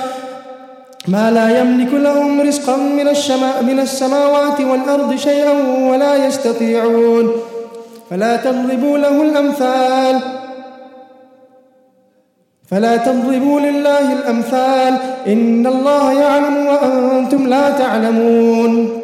ما 1.08 1.30
لا 1.30 1.60
يملك 1.60 1.94
لهم 1.94 2.40
رزقا 2.40 2.76
من, 2.76 3.08
الشما 3.08 3.60
من 3.60 3.80
السماوات 3.80 4.60
والأرض 4.60 5.16
شيئا 5.16 5.52
ولا 5.90 6.26
يستطيعون. 6.26 7.32
فلا 8.10 8.36
تضربوا 8.36 8.98
له 8.98 9.22
الأمثال. 9.22 10.20
فلا 12.70 12.96
تضربوا 12.96 13.60
لله 13.60 14.12
الأمثال. 14.12 14.96
إن 15.26 15.66
الله 15.66 16.12
يعلم 16.12 16.66
وأنتم 16.66 17.46
لا 17.46 17.70
تعلمون. 17.70 19.02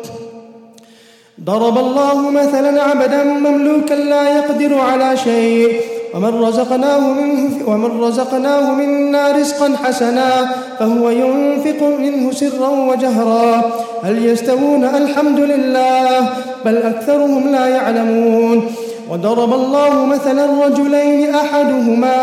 ضرب 1.44 1.78
الله 1.78 2.30
مثلا 2.30 2.82
عبدا 2.82 3.24
مملوكا 3.24 3.94
لا 3.94 4.36
يقدر 4.36 4.78
على 4.78 5.16
شيء. 5.16 5.91
ومن 6.14 6.42
رزقناه 6.42 7.12
منه 7.12 7.50
ومن 7.66 8.00
رزقناه 8.00 8.74
منا 8.74 9.32
رزقا 9.32 9.76
حسنا 9.84 10.30
فهو 10.78 11.10
ينفق 11.10 11.82
منه 12.00 12.32
سرا 12.32 12.68
وجهرا. 12.68 13.72
هل 14.04 14.26
يستوون؟ 14.26 14.84
الحمد 14.84 15.40
لله. 15.40 16.28
بل 16.64 16.76
أكثرهم 16.76 17.52
لا 17.52 17.66
يعلمون. 17.66 18.62
وضرب 19.10 19.52
الله 19.52 20.04
مثلا 20.04 20.66
رجلين 20.66 21.34
أحدهما 21.34 22.14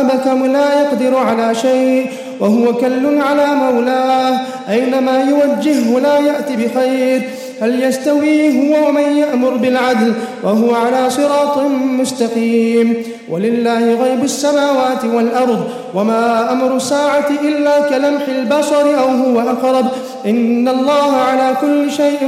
أبكم 0.00 0.46
لا 0.46 0.80
يقدر 0.80 1.16
على 1.16 1.54
شيء 1.54 2.06
وهو 2.40 2.72
كل 2.72 3.20
على 3.20 3.46
مولاه. 3.54 4.40
أينما 4.68 5.16
يوجهه 5.22 6.00
لا 6.00 6.18
يأتي 6.18 6.56
بخير. 6.56 7.30
هل 7.64 7.82
يستوي 7.82 8.58
هو 8.58 8.88
ومن 8.88 9.16
يأمر 9.16 9.50
بالعدل 9.50 10.12
وهو 10.42 10.74
على 10.74 11.10
صراط 11.10 11.58
مستقيم. 12.00 13.02
ولله 13.30 13.94
غيب 13.94 14.24
السماوات 14.24 15.04
والأرض 15.14 15.64
وما 15.94 16.52
أمر 16.52 16.76
الساعة 16.76 17.28
إلا 17.42 17.80
كلمح 17.80 18.22
البصر 18.28 18.98
أو 18.98 19.08
هو 19.08 19.40
أقرب. 19.40 19.86
إن 20.26 20.68
الله 20.68 21.16
على 21.16 21.56
كل 21.60 21.92
شيء 21.92 22.20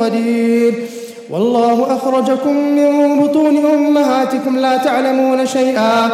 قدير. 0.00 0.74
والله 1.30 1.96
أخرجكم 1.96 2.56
من 2.56 3.20
بطون 3.20 3.66
أمهاتكم 3.66 4.58
لا 4.58 4.76
تعلمون 4.76 5.46
شيئا. 5.46 6.10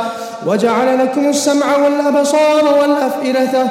وجعل 0.46 0.98
لكم 0.98 1.28
السمع 1.28 1.76
والأبصار 1.76 2.64
والأفئدة. 2.80 3.70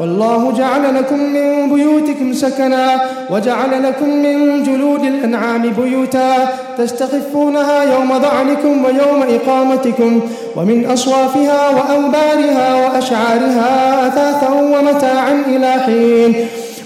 والله 0.00 0.52
جعل 0.52 0.94
لكم 0.94 1.18
من 1.18 1.74
بيوتكم 1.74 2.32
سكنا 2.32 3.00
وجعل 3.30 3.82
لكم 3.82 4.08
من 4.08 4.62
جلود 4.62 5.04
الأنعام 5.04 5.62
بيوتا 5.62 6.48
تستخفونها 6.78 7.82
يوم 7.82 8.18
ضعنكم 8.18 8.84
ويوم 8.84 9.22
إقامتكم 9.22 10.20
ومن 10.56 10.86
أصوافها 10.86 11.68
وأوبارها 11.70 12.74
وأشعارها 12.74 14.06
أثاثا 14.06 14.50
ومتاعا 14.50 15.42
إلى 15.46 15.70
حين 15.70 16.46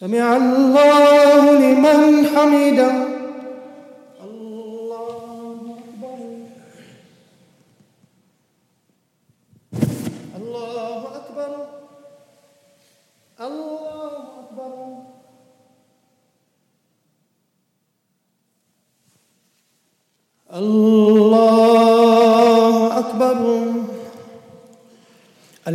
سمع 0.00 0.36
الله 0.36 1.44
لمن 1.52 2.26
حمده. 2.26 3.19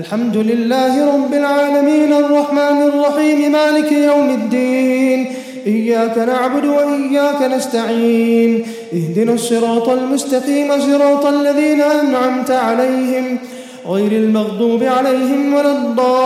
الحمد 0.05 0.37
لله 0.37 0.93
رب 1.15 1.33
العالمين 1.33 2.13
الرحمن 2.13 2.79
الرحيم 2.89 3.51
مالك 3.51 3.91
يوم 3.91 4.29
الدين 4.29 5.19
إياك 5.67 6.17
نعبد 6.17 6.65
وإياك 6.65 7.41
نستعين 7.41 8.65
اهدنا 8.93 9.33
الصراط 9.33 9.89
المستقيم 9.89 10.79
صراط 10.79 11.25
الذين 11.25 11.81
أنعمت 11.81 12.51
عليهم 12.51 13.37
غير 13.87 14.11
المغضوب 14.11 14.83
عليهم 14.83 15.53
ولا 15.53 15.71
الضالين. 15.71 16.25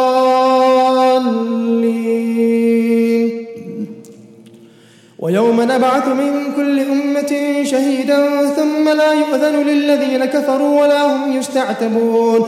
ويوم 5.20 5.62
نبعث 5.62 6.08
من 6.08 6.54
كل 6.56 6.80
أمة 6.80 7.64
شهيدا 7.64 8.50
ثم 8.58 8.90
لا 8.90 9.14
يؤذن 9.14 9.56
للذين 9.68 10.26
كفروا 10.26 10.82
ولا 10.82 11.16
هم 11.16 11.38
يستعتبون. 11.38 12.48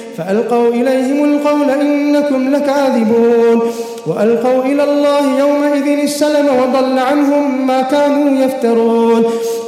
فألقوا 0.21 0.67
إليهم 0.69 1.23
القول 1.23 1.69
إنكم 1.69 2.49
لكاذبون. 2.49 3.61
وألقوا 4.07 4.63
إلى 4.63 4.83
الله 4.83 5.39
يومئذ 5.39 5.99
السلم 6.03 6.45
وضل 6.45 6.99
عنهم 6.99 7.67
ما 7.67 7.81
كانوا 7.81 8.45
يفترون. 8.45 9.23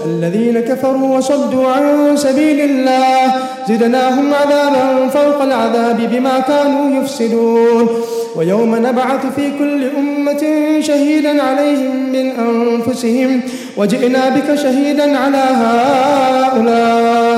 الذين 0.06 0.60
كفروا 0.60 1.18
وصدوا 1.18 1.68
عن 1.68 2.18
سبيل 2.18 2.60
الله 2.60 3.34
زدناهم 3.70 4.34
عذابا 4.34 5.08
فوق 5.08 5.42
العذاب 5.42 6.10
بما 6.12 6.40
كانوا 6.40 7.02
يفسدون. 7.02 7.88
ويوم 8.36 8.76
نبعث 8.76 9.26
في 9.36 9.52
كل 9.60 9.84
أمة 9.98 10.44
شهيدا 10.82 11.44
عليهم 11.44 12.10
من 12.14 12.32
أنفسهم 12.32 13.42
وجئنا 13.78 14.30
بك 14.30 14.56
شهيدا 14.56 15.18
على 15.18 15.44
هؤلاء. 15.64 17.33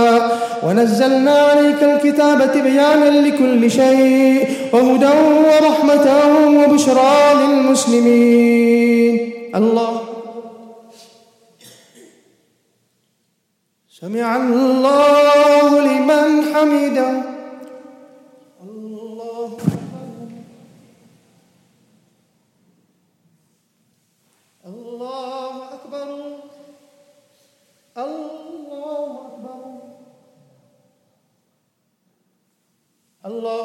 ونزلنا 0.64 1.32
عليك 1.32 1.84
الكتاب 1.84 2.53
تبيانا 2.53 3.28
لكل 3.28 3.72
شيء 3.72 4.47
وهدى 4.74 5.14
ورحمة 5.47 6.08
وبشرى 6.60 7.34
للمسلمين. 7.34 9.34
الله. 9.56 10.01
سمع 13.89 14.36
الله 14.36 15.80
لمن 15.80 16.53
حمده. 16.53 17.12
الله. 18.64 19.58
الله 24.66 25.53
أكبر. 25.74 26.08
الله. 27.97 28.35
الله 33.26 33.64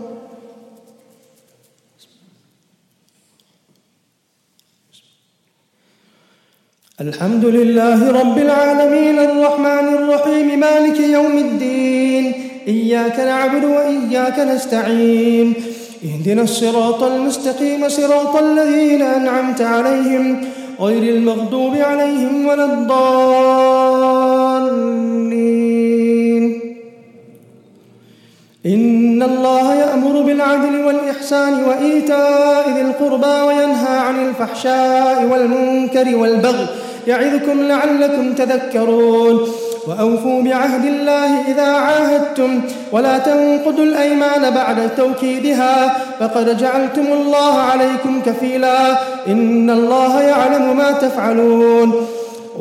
الحمد 7.01 7.45
لله 7.45 8.11
رب 8.11 8.37
العالمين 8.37 9.19
الرحمن 9.19 9.87
الرحيم 9.99 10.59
مالك 10.59 10.99
يوم 10.99 11.37
الدين 11.37 12.33
إياك 12.67 13.19
نعبد 13.19 13.63
وإياك 13.63 14.39
نستعين 14.39 15.53
اهدنا 16.05 16.41
الصراط 16.41 17.03
المستقيم 17.03 17.89
صراط 17.89 18.35
الذين 18.35 19.01
أنعمت 19.01 19.61
عليهم 19.61 20.41
غير 20.79 21.15
المغضوب 21.15 21.75
عليهم 21.75 22.45
ولا 22.47 22.65
الضالين. 22.65 23.21
إن 28.65 29.23
الله 29.23 29.75
يأمر 29.75 30.21
بالعدل 30.21 30.83
والإحسان 30.85 31.63
وإيتاء 31.63 32.69
ذي 32.75 32.81
القربى 32.81 33.41
وينهى 33.47 33.97
عن 33.97 34.27
الفحشاء 34.27 35.25
والمنكر 35.31 36.15
والبغي 36.17 36.67
يعظكم 37.07 37.61
لعلكم 37.61 38.33
تذكرون. 38.33 39.47
وأوفوا 39.87 40.43
بعهد 40.43 40.85
الله 40.85 41.47
إذا 41.47 41.71
عاهدتم 41.71 42.61
ولا 42.91 43.17
تنقضوا 43.17 43.83
الأيمان 43.83 44.49
بعد 44.49 44.89
توكيدها. 44.97 45.97
فقد 46.19 46.57
جعلتم 46.57 47.05
الله 47.13 47.59
عليكم 47.59 48.21
كفيلا. 48.25 48.91
إن 49.27 49.69
الله 49.69 50.21
يعلم 50.21 50.77
ما 50.77 50.91
تفعلون. 50.91 52.07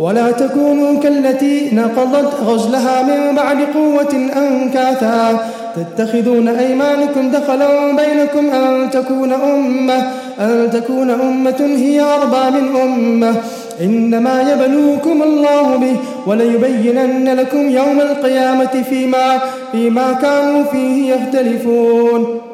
ولا 0.01 0.30
تكونوا 0.30 1.01
كالتي 1.01 1.70
نقضت 1.74 2.34
غزلها 2.46 3.03
من 3.03 3.36
بعد 3.36 3.59
قوة 3.74 4.28
أنكاثا. 4.36 5.38
تتخذون 5.76 6.48
أيمانكم 6.48 7.30
دخلا 7.30 7.96
بينكم 7.96 8.51
أن 8.51 8.90
تكون 8.90 9.32
أمة 9.32 10.12
أن 10.40 10.70
تكون 10.72 11.11
أمة 11.11 11.76
هي 11.76 12.01
أربى 12.01 12.61
من 12.61 12.80
أمة. 12.80 13.34
إنما 13.80 14.53
يبلوكم 14.53 15.22
الله 15.22 15.76
به 15.76 15.96
وليبينن 16.26 17.28
لكم 17.28 17.70
يوم 17.70 18.01
القيامة 18.01 18.84
فيما, 18.90 19.38
فيما 19.72 20.12
كانوا 20.12 20.62
فيه 20.72 21.14
يختلفون. 21.14 22.49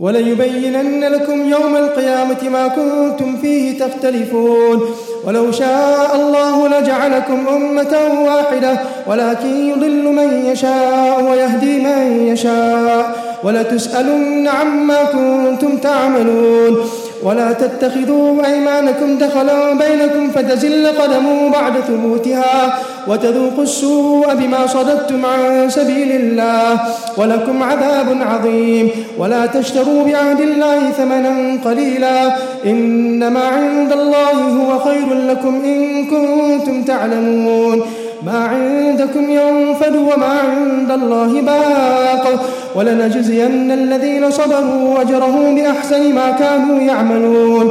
وليبينن 0.00 1.04
لكم 1.04 1.48
يوم 1.48 1.76
القيامة 1.76 2.48
ما 2.52 2.68
كنتم 2.68 3.36
فيه 3.36 3.78
تختلفون. 3.78 4.80
ولو 5.26 5.52
شاء 5.52 6.16
الله 6.16 6.68
لجعلكم 6.68 7.48
أمة 7.48 7.98
واحدة 8.24 8.80
ولكن 9.06 9.70
يضل 9.70 10.04
من 10.04 10.46
يشاء 10.46 11.24
ويهدي 11.30 11.78
من 11.78 12.26
يشاء. 12.32 13.16
ولتسألن 13.44 14.48
عما 14.48 15.04
كنتم 15.04 15.76
تعملون. 15.76 16.76
ولا 17.22 17.52
تتخذوا 17.52 18.46
أيمانكم 18.46 19.18
دخلا 19.18 19.72
بينكم 19.74 20.30
فتزل 20.30 20.86
قدم 20.86 21.50
بعد 21.52 21.72
ثبوتها. 21.88 22.78
وتذوقوا 23.08 23.62
السوء 23.62 24.34
بما 24.34 24.66
صددتم 24.66 25.26
عن 25.26 25.70
سبيل 25.70 26.12
الله 26.12 26.80
ولكم 27.16 27.62
عذاب 27.62 28.18
عظيم. 28.20 28.90
ولا 29.18 29.46
تشتروا 29.46 30.04
بعهد 30.04 30.40
الله 30.40 30.90
ثمنا 30.90 31.58
قليلا. 31.64 32.34
إنما 32.66 33.40
عند 33.40 33.92
الله 33.92 34.32
هو 34.32 34.78
خير 34.78 35.14
لكم 35.28 35.62
إن 35.64 36.04
كنتم 36.04 36.82
تعلمون. 36.82 37.82
ما 38.26 38.38
عندكم 38.38 39.30
ينفد 39.30 39.96
وما 39.96 40.40
عند 40.50 40.90
الله 40.90 41.40
باق. 41.40 42.46
ولنجزين 42.74 43.70
الذين 43.70 44.30
صبروا 44.30 45.00
أجرهم 45.00 45.54
بأحسن 45.54 46.14
ما 46.14 46.30
كانوا 46.30 46.80
يعملون. 46.80 47.70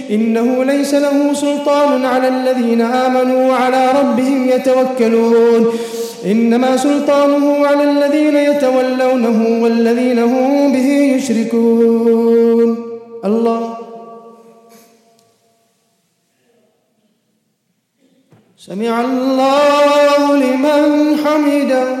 إنه 0.11 0.63
ليس 0.63 0.93
له 0.93 1.33
سلطان 1.33 2.05
على 2.05 2.27
الذين 2.27 2.81
آمنوا 2.81 3.49
وعلى 3.49 3.91
ربهم 3.99 4.49
يتوكلون. 4.49 5.73
إنما 6.25 6.77
سلطانه 6.77 7.65
على 7.65 7.83
الذين 7.83 8.35
يتولونه 8.35 9.63
والذين 9.63 10.19
هم 10.19 10.73
به 10.73 10.87
يشركون. 11.15 12.77
الله. 13.25 13.77
سمع 18.57 19.01
الله 19.01 20.35
لمن 20.35 21.17
حمده. 21.25 22.00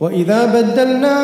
وإذا 0.00 0.46
بدلنا 0.46 1.16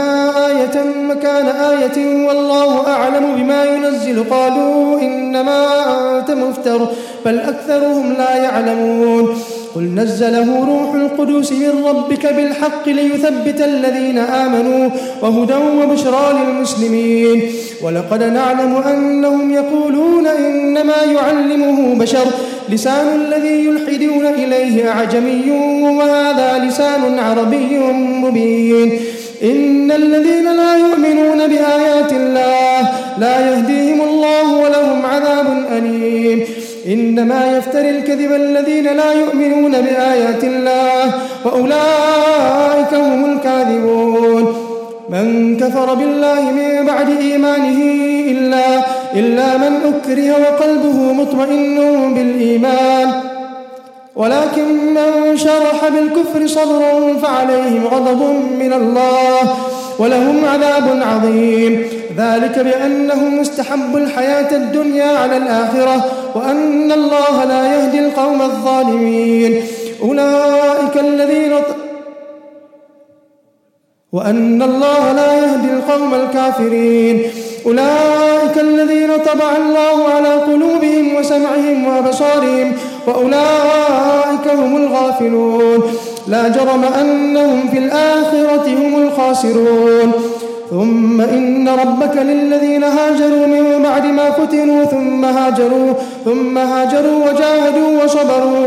آية 0.47 0.83
مكان 0.85 1.47
آية 1.47 2.27
والله 2.27 2.87
أعلم 2.89 3.35
بما 3.37 3.65
ينزل 3.65 4.25
قالوا 4.31 5.01
إنما 5.01 6.19
أنت 6.19 6.31
مفتر 6.31 6.89
بل 7.25 7.39
أكثرهم 7.39 8.13
لا 8.13 8.37
يعلمون 8.37 9.37
قل 9.75 9.83
نزله 9.83 10.67
روح 10.67 10.95
القدس 10.95 11.53
من 11.53 11.85
ربك 11.85 12.27
بالحق 12.27 12.89
ليثبت 12.89 13.61
الذين 13.61 14.19
آمنوا 14.19 14.91
وهدى 15.23 15.55
وبشرى 15.55 16.25
للمسلمين. 16.33 17.43
ولقد 17.83 18.23
نعلم 18.23 18.77
أنهم 18.77 19.51
يقولون 19.51 20.27
إنما 20.27 21.03
يعلمه 21.15 21.95
بشر. 21.95 22.27
لسان 22.69 23.21
الذي 23.21 23.65
يلحدون 23.65 24.27
إليه 24.27 24.91
أعجمي 24.91 25.51
وهذا 25.83 26.65
لسان 26.69 27.19
عربي 27.19 27.79
مبين. 28.23 29.01
إن 29.43 29.93
الذين 29.93 30.57
لا 30.57 30.77
يؤمنون 30.77 31.47
بآيات 31.47 32.13
الله 32.13 32.89
لا 33.19 33.51
يهديهم 33.51 34.01
الله 34.01 34.55
ولهم 34.55 35.07
عذاب 35.07 35.47
أليم. 35.73 36.45
إنما 36.87 37.57
يفتري 37.57 37.91
الكذب 37.91 38.33
الذين 38.33 38.85
لا 38.85 39.13
يؤمنون 39.13 39.73
بآيات 39.73 40.45
الله 40.45 41.13
وأولئك 41.45 42.95
هم 42.95 43.33
الكاذبون 43.33 44.55
من 45.11 45.57
كفر 45.57 45.95
بالله 45.95 46.41
من 46.41 46.87
بعد 46.87 47.09
إيمانه 47.21 47.79
إلا, 48.33 48.67
إلا 49.15 49.57
من 49.57 49.73
أكره 49.91 50.33
وقلبه 50.43 51.13
مطمئن 51.13 51.79
بالإيمان. 52.15 53.13
ولكن 54.17 54.95
من 54.95 55.37
شرح 55.37 55.89
بالكفر 55.89 56.47
صدرا 56.47 57.17
فعليهم 57.23 57.87
غضب 57.87 58.23
من 58.59 58.73
الله. 58.73 59.55
ولهم 59.99 60.45
عذاب 60.45 61.03
عظيم. 61.03 61.87
ذلك 62.17 62.59
بأنهم 62.59 63.41
استحبوا 63.41 64.01
الحياة 64.01 64.57
الدنيا 64.57 65.19
على 65.19 65.37
الآخرة 65.37 66.05
وأن 66.35 66.93
الله 66.93 67.45
لا 67.45 67.75
يهدي 67.75 67.99
القوم 67.99 68.43
الظالمين. 68.43 69.63
أولئك 70.03 70.97
الذين 70.97 71.53
وأن 74.13 74.63
الله 74.63 75.13
لا 75.13 75.33
يهدي 75.35 75.71
القوم 75.73 76.15
الكافرين. 76.15 77.23
أولئك 77.67 78.59
الذين 78.59 79.11
طبع 79.17 79.57
الله 79.57 80.09
على 80.09 80.29
قلوبهم 80.29 81.15
وسمعهم 81.15 81.87
وأبصارهم 81.87 82.73
وأولئك 83.07 84.47
هم 84.55 84.77
الغافلون. 84.77 85.83
لا 86.27 86.49
جرم 86.49 86.85
أنهم 86.85 87.69
في 87.69 87.79
الآخرة 87.79 88.67
هم 88.69 89.03
الخاسرون. 89.03 90.13
ثم 90.71 91.21
إن 91.21 91.69
ربك 91.69 92.17
للذين 92.17 92.85
هاجروا 92.85 93.47
من 93.47 93.83
بعد 93.83 94.07
ما 94.07 94.31
فتنوا 94.31 94.85
ثم 94.85 95.25
هاجروا 95.25 95.93
ثم 96.25 96.59
هاجروا 96.59 97.31
وجاهدوا 97.31 98.05
وصبروا 98.05 98.67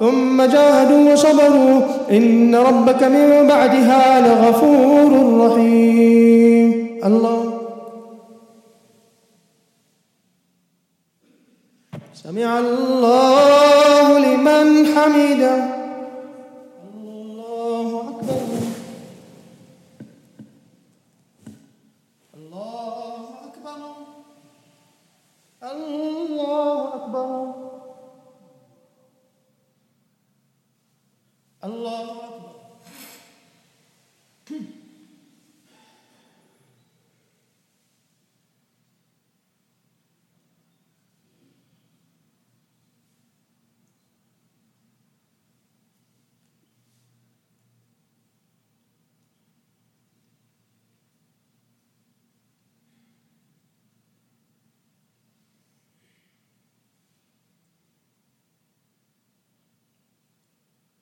ثم 0.00 0.42
جاهدوا 0.42 1.12
وصبروا. 1.12 1.80
إن 2.10 2.54
ربك 2.54 3.02
من 3.02 3.46
بعدها 3.48 4.20
لغفور 4.20 5.10
رحيم. 5.46 7.00
الله. 7.04 7.52
سمع 12.14 12.58
الله 12.58 14.18
لمن 14.18 14.86
حمده. 14.86 15.81
Allah 31.62 32.31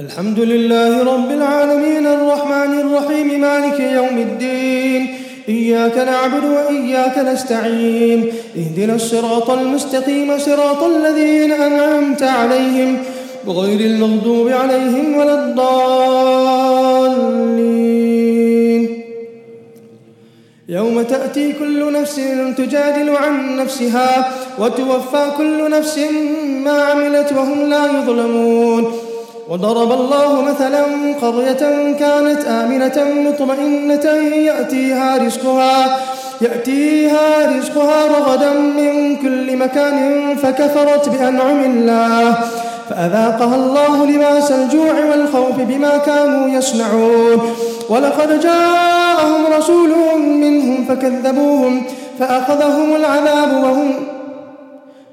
الحمد 0.00 0.40
لله 0.40 1.02
رب 1.14 1.30
العالمين 1.30 2.06
الرحمن 2.06 2.80
الرحيم 2.80 3.40
مالك 3.40 3.80
يوم 3.80 4.18
الدين 4.18 5.14
إياك 5.48 5.96
نعبد 5.98 6.44
وإياك 6.44 7.18
نستعين 7.18 8.32
اهدنا 8.56 8.94
الصراط 8.94 9.50
المستقيم 9.50 10.38
صراط 10.38 10.82
الذين 10.82 11.52
أنعمت 11.52 12.22
عليهم 12.22 12.98
بغير 13.46 13.80
المغضوب 13.80 14.48
عليهم 14.48 15.16
ولا 15.16 15.44
الضالين. 15.44 15.70
يوم 20.68 21.02
تأتي 21.02 21.52
كل 21.52 21.92
نفس 21.92 22.20
تجادل 22.56 23.10
عن 23.16 23.56
نفسها 23.56 24.32
وتوفى 24.58 25.30
كل 25.36 25.70
نفس 25.70 25.98
ما 26.64 26.82
عملت 26.82 27.32
وهم 27.32 27.68
لا 27.68 27.86
يظلمون. 27.86 29.09
وضرب 29.50 29.92
الله 29.92 30.42
مثلا 30.42 30.82
قرية 31.22 31.92
كانت 31.98 32.44
آمنة 32.44 33.30
مطمئنة 33.30 34.04
يأتيها 34.46 35.18
رزقها 35.18 35.98
يأتيها 36.40 37.56
رزقها 37.58 38.06
رغدا 38.06 38.52
من 38.52 39.16
كل 39.16 39.56
مكان 39.56 40.36
فكفرت 40.36 41.08
بأنعم 41.08 41.64
الله. 41.64 42.34
فأذاقها 42.90 43.56
الله 43.56 44.06
لباس 44.06 44.52
الجوع 44.52 44.94
والخوف 45.10 45.56
بما 45.58 45.96
كانوا 45.96 46.48
يصنعون. 46.48 47.54
ولقد 47.88 48.40
جاءهم 48.40 49.46
رسول 49.58 49.90
منهم 50.18 50.84
فكذبوهم 50.84 51.82
فأخذهم 52.18 52.96
العذاب 52.96 53.64
وهم 53.64 53.94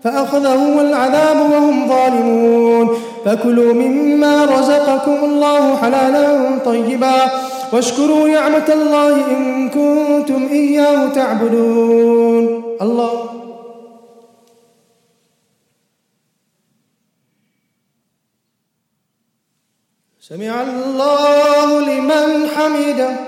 فأخذهم 0.07 0.79
العذاب 0.79 1.51
وهم 1.51 1.87
ظالمون. 1.87 2.97
فكلوا 3.25 3.73
مما 3.73 4.45
رزقكم 4.45 5.25
الله 5.25 5.75
حلالا 5.75 6.57
طيبا. 6.65 7.31
واشكروا 7.73 8.27
نعمة 8.27 8.67
الله 8.69 9.37
إن 9.37 9.69
كنتم 9.69 10.47
إياه 10.51 11.09
تعبدون. 11.09 12.63
الله. 12.81 13.29
سمع 20.19 20.61
الله 20.61 21.79
لمن 21.79 22.47
حمده. 22.47 23.26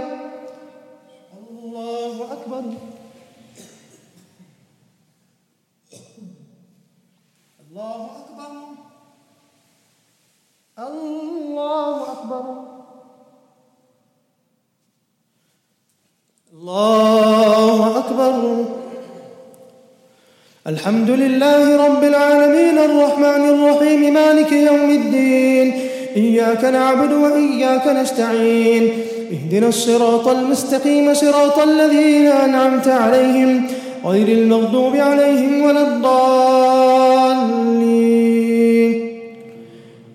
الحمد 20.69 21.09
لله 21.09 21.85
رب 21.85 22.03
العالمين 22.03 22.77
الرحمن 22.77 23.49
الرحيم 23.49 24.13
مالك 24.13 24.51
يوم 24.51 24.89
الدين 24.89 25.73
إياك 26.15 26.65
نعبد 26.65 27.13
وإياك 27.13 27.87
نستعين 27.87 28.89
اهدنا 29.31 29.67
الصراط 29.67 30.27
المستقيم 30.27 31.13
صراط 31.13 31.59
الذين 31.59 32.27
أنعمت 32.27 32.87
عليهم 32.87 33.67
غير 34.05 34.27
المغضوب 34.27 34.95
عليهم 34.95 35.61
ولا 35.61 35.81
الضالين 35.81 37.29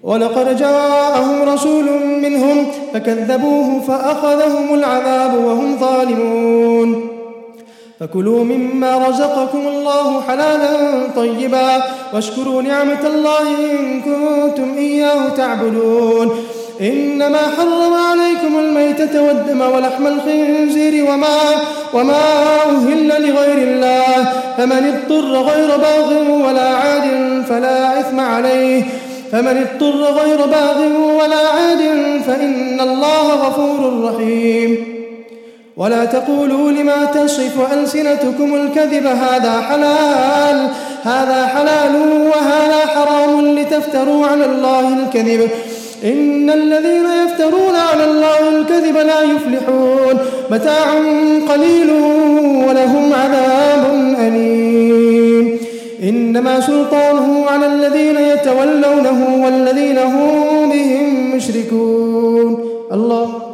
ولقد 0.03 0.57
جاءهم 0.57 1.49
رسول 1.49 1.85
منهم 2.23 2.67
فكذبوه 2.95 3.81
فأخذهم 3.81 4.75
العذاب 4.75 5.35
وهم 5.45 5.79
ظالمون 5.79 7.04
فكلوا 8.01 8.45
مما 8.45 9.09
رزقكم 9.09 9.69
الله 9.69 10.21
حلالا 10.29 10.73
طيبا 11.17 11.83
واشكروا 12.15 12.63
نعمة 12.63 13.07
الله 13.07 13.41
إن 13.41 14.03
كنتم 14.03 14.75
إياه 14.77 15.29
تعبدون. 15.29 16.31
إنما 16.81 17.39
حرم 17.39 17.95
عليكم 18.11 18.59
الميتة 18.59 19.23
والدم 19.23 19.61
ولحم 19.61 20.07
الخنزير 20.07 21.05
وما 21.11 21.39
وما 21.95 22.23
أهل 22.67 23.09
لغير 23.09 23.59
الله. 23.69 24.33
فمن 24.59 24.95
اضطر 24.95 25.33
غير 25.33 25.77
باغ 25.77 26.31
ولا 26.47 26.69
عاد 26.69 27.05
فلا 27.49 28.01
إثم 28.01 28.21
عليه. 28.21 28.83
فمن 29.33 29.67
اضطر 29.67 30.05
غير 30.05 30.47
باغ 30.47 30.79
ولا 31.21 31.49
عاد 31.49 31.83
فإن 32.27 32.81
الله 32.81 33.35
غفور 33.35 34.05
رحيم. 34.05 35.04
ولا 35.77 36.05
تقولوا 36.05 36.71
لما 36.71 37.05
تصف 37.05 37.73
ألسنتكم 37.73 38.55
الكذب 38.55 39.07
هذا 39.07 39.61
حلال. 39.61 40.69
هذا 41.03 41.47
حلال 41.47 41.97
وهذا 42.27 42.87
حرام 42.87 43.59
لتفتروا 43.59 44.27
على 44.27 44.45
الله 44.45 44.89
الكذب. 44.89 45.51
إن 46.05 46.51
الذين 46.51 47.07
يفترون 47.27 47.75
على 47.93 48.05
الله 48.05 48.49
الكذب 48.49 48.97
لا 48.97 49.23
يفلحون. 49.23 50.19
متاع 50.51 50.93
قليل 51.49 51.91
ولهم 52.69 53.13
عذاب 53.13 54.15
أليم. 54.21 55.59
إنما 56.03 56.61
سلطانه 56.61 57.47
على 57.51 57.67
الذين 57.67 58.17
يتولونه 58.17 59.45
والذين 59.45 59.99
هم 59.99 60.71
بهم 60.71 61.37
مشركون. 61.37 62.71
الله 62.93 63.54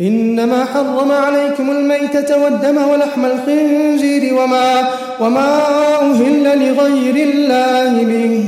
إنما 0.00 0.64
حرم 0.64 1.12
عليكم 1.12 1.70
الميتة 1.70 2.44
والدم 2.44 2.76
ولحم 2.88 3.24
الخنزير 3.24 4.34
وما, 4.34 4.88
وما 5.20 5.58
أهل 6.00 6.44
لغير 6.68 7.28
الله 7.28 8.04
به. 8.04 8.44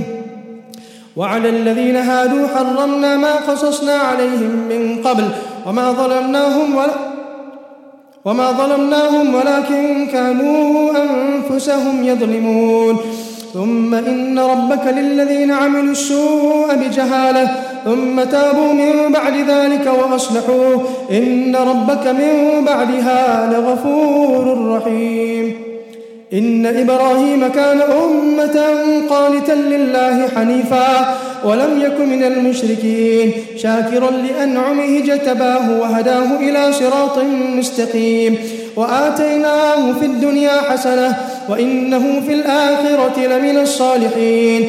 وعلى 1.16 1.48
الذين 1.48 1.96
هادوا 1.96 2.46
حرمنا 2.46 3.16
ما 3.16 3.34
قصصنا 3.34 3.92
عليهم 3.92 4.68
من 4.68 5.02
قبل 5.04 5.24
وما 5.66 5.92
ظلمناهم 5.92 6.76
ولا 6.76 6.94
وما 8.24 8.52
ظلمناهم 8.52 9.34
ولكن 9.34 10.06
كانوا 10.12 10.90
أنفسهم 10.90 12.04
يظلمون. 12.04 12.98
ثم 13.54 13.94
إن 13.94 14.38
ربك 14.38 14.86
للذين 14.86 15.50
عملوا 15.50 15.92
السوء 15.92 16.74
بجهالة 16.74 17.63
ثم 17.84 18.24
تابوا 18.24 18.72
من 18.72 19.12
بعد 19.12 19.36
ذلك 19.36 19.86
وأصلحوا 19.86 20.74
إن 21.10 21.56
ربك 21.56 22.06
من 22.06 22.64
بعدها 22.64 23.52
لغفور 23.52 24.68
رحيم. 24.76 25.54
إن 26.32 26.66
إبراهيم 26.66 27.48
كان 27.48 27.80
أمة 27.80 28.60
قانتا 29.10 29.52
لله 29.52 30.28
حنيفا 30.36 31.14
ولم 31.44 31.80
يك 31.80 32.00
من 32.00 32.24
المشركين 32.24 33.32
شاكرا 33.56 34.10
لأنعمه 34.10 35.00
جتباه 35.00 35.80
وهداه 35.80 36.38
إلى 36.40 36.72
صراط 36.72 37.18
مستقيم. 37.58 38.38
وآتيناه 38.76 39.92
في 40.00 40.06
الدنيا 40.06 40.60
حسنة 40.70 41.16
وإنه 41.48 42.22
في 42.26 42.32
الآخرة 42.34 43.26
لمن 43.26 43.58
الصالحين. 43.58 44.68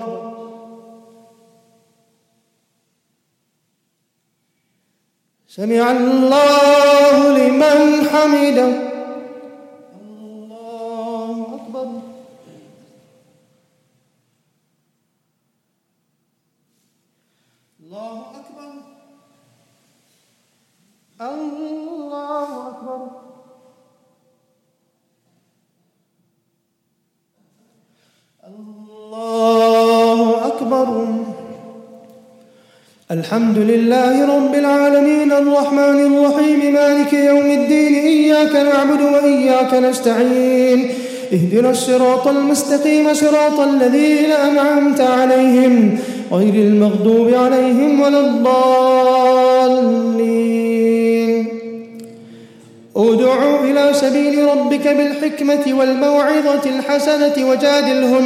سمع 5.55 5.91
الله 5.91 7.37
لمن 7.37 8.07
حمده. 8.07 8.90
الحمد 33.21 33.57
لله 33.57 34.35
رب 34.35 34.53
العالمين 34.55 35.31
الرحمن 35.31 35.99
الرحيم 36.09 36.73
مالك 36.73 37.13
يوم 37.13 37.47
الدين 37.59 37.93
إياك 37.95 38.53
نعبد 38.55 39.01
وإياك 39.01 39.73
نستعين 39.73 40.79
اهدنا 41.33 41.69
الصراط 41.69 42.27
المستقيم 42.27 43.13
صراط 43.13 43.59
الذين 43.59 44.31
أنعمت 44.31 45.01
عليهم 45.01 45.99
غير 46.31 46.55
المغضوب 46.67 47.33
عليهم 47.33 48.01
ولا 48.01 48.19
الضالين. 48.19 49.71
ادعوا 52.95 53.59
إلى 53.67 53.93
سبيل 53.93 54.35
ربك 54.51 54.87
بالحكمة 54.87 55.65
والموعظة 55.79 56.65
الحسنة 56.75 57.49
وجادلهم 57.49 58.25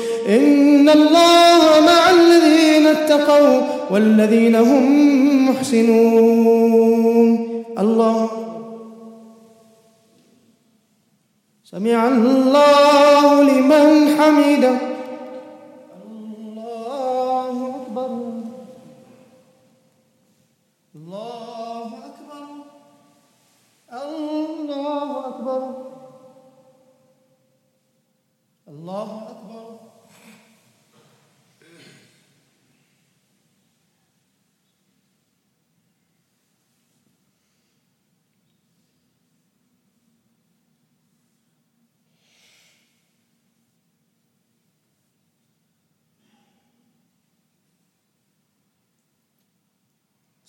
إن 0.27 0.89
الله 0.89 1.79
مع 1.85 2.09
الذين 2.09 2.87
اتقوا 2.87 3.61
والذين 3.89 4.55
هم 4.55 5.49
محسنون. 5.49 7.29
الله. 7.79 8.29
سمع 11.63 12.07
الله 12.07 13.43
لمن 13.43 14.17
حمده. 14.19 14.77
الله 16.41 17.75
أكبر. 17.75 18.11
الله 20.95 21.87
أكبر. 21.87 22.43
الله 23.93 25.27
أكبر. 25.27 25.61
الله 28.67 29.20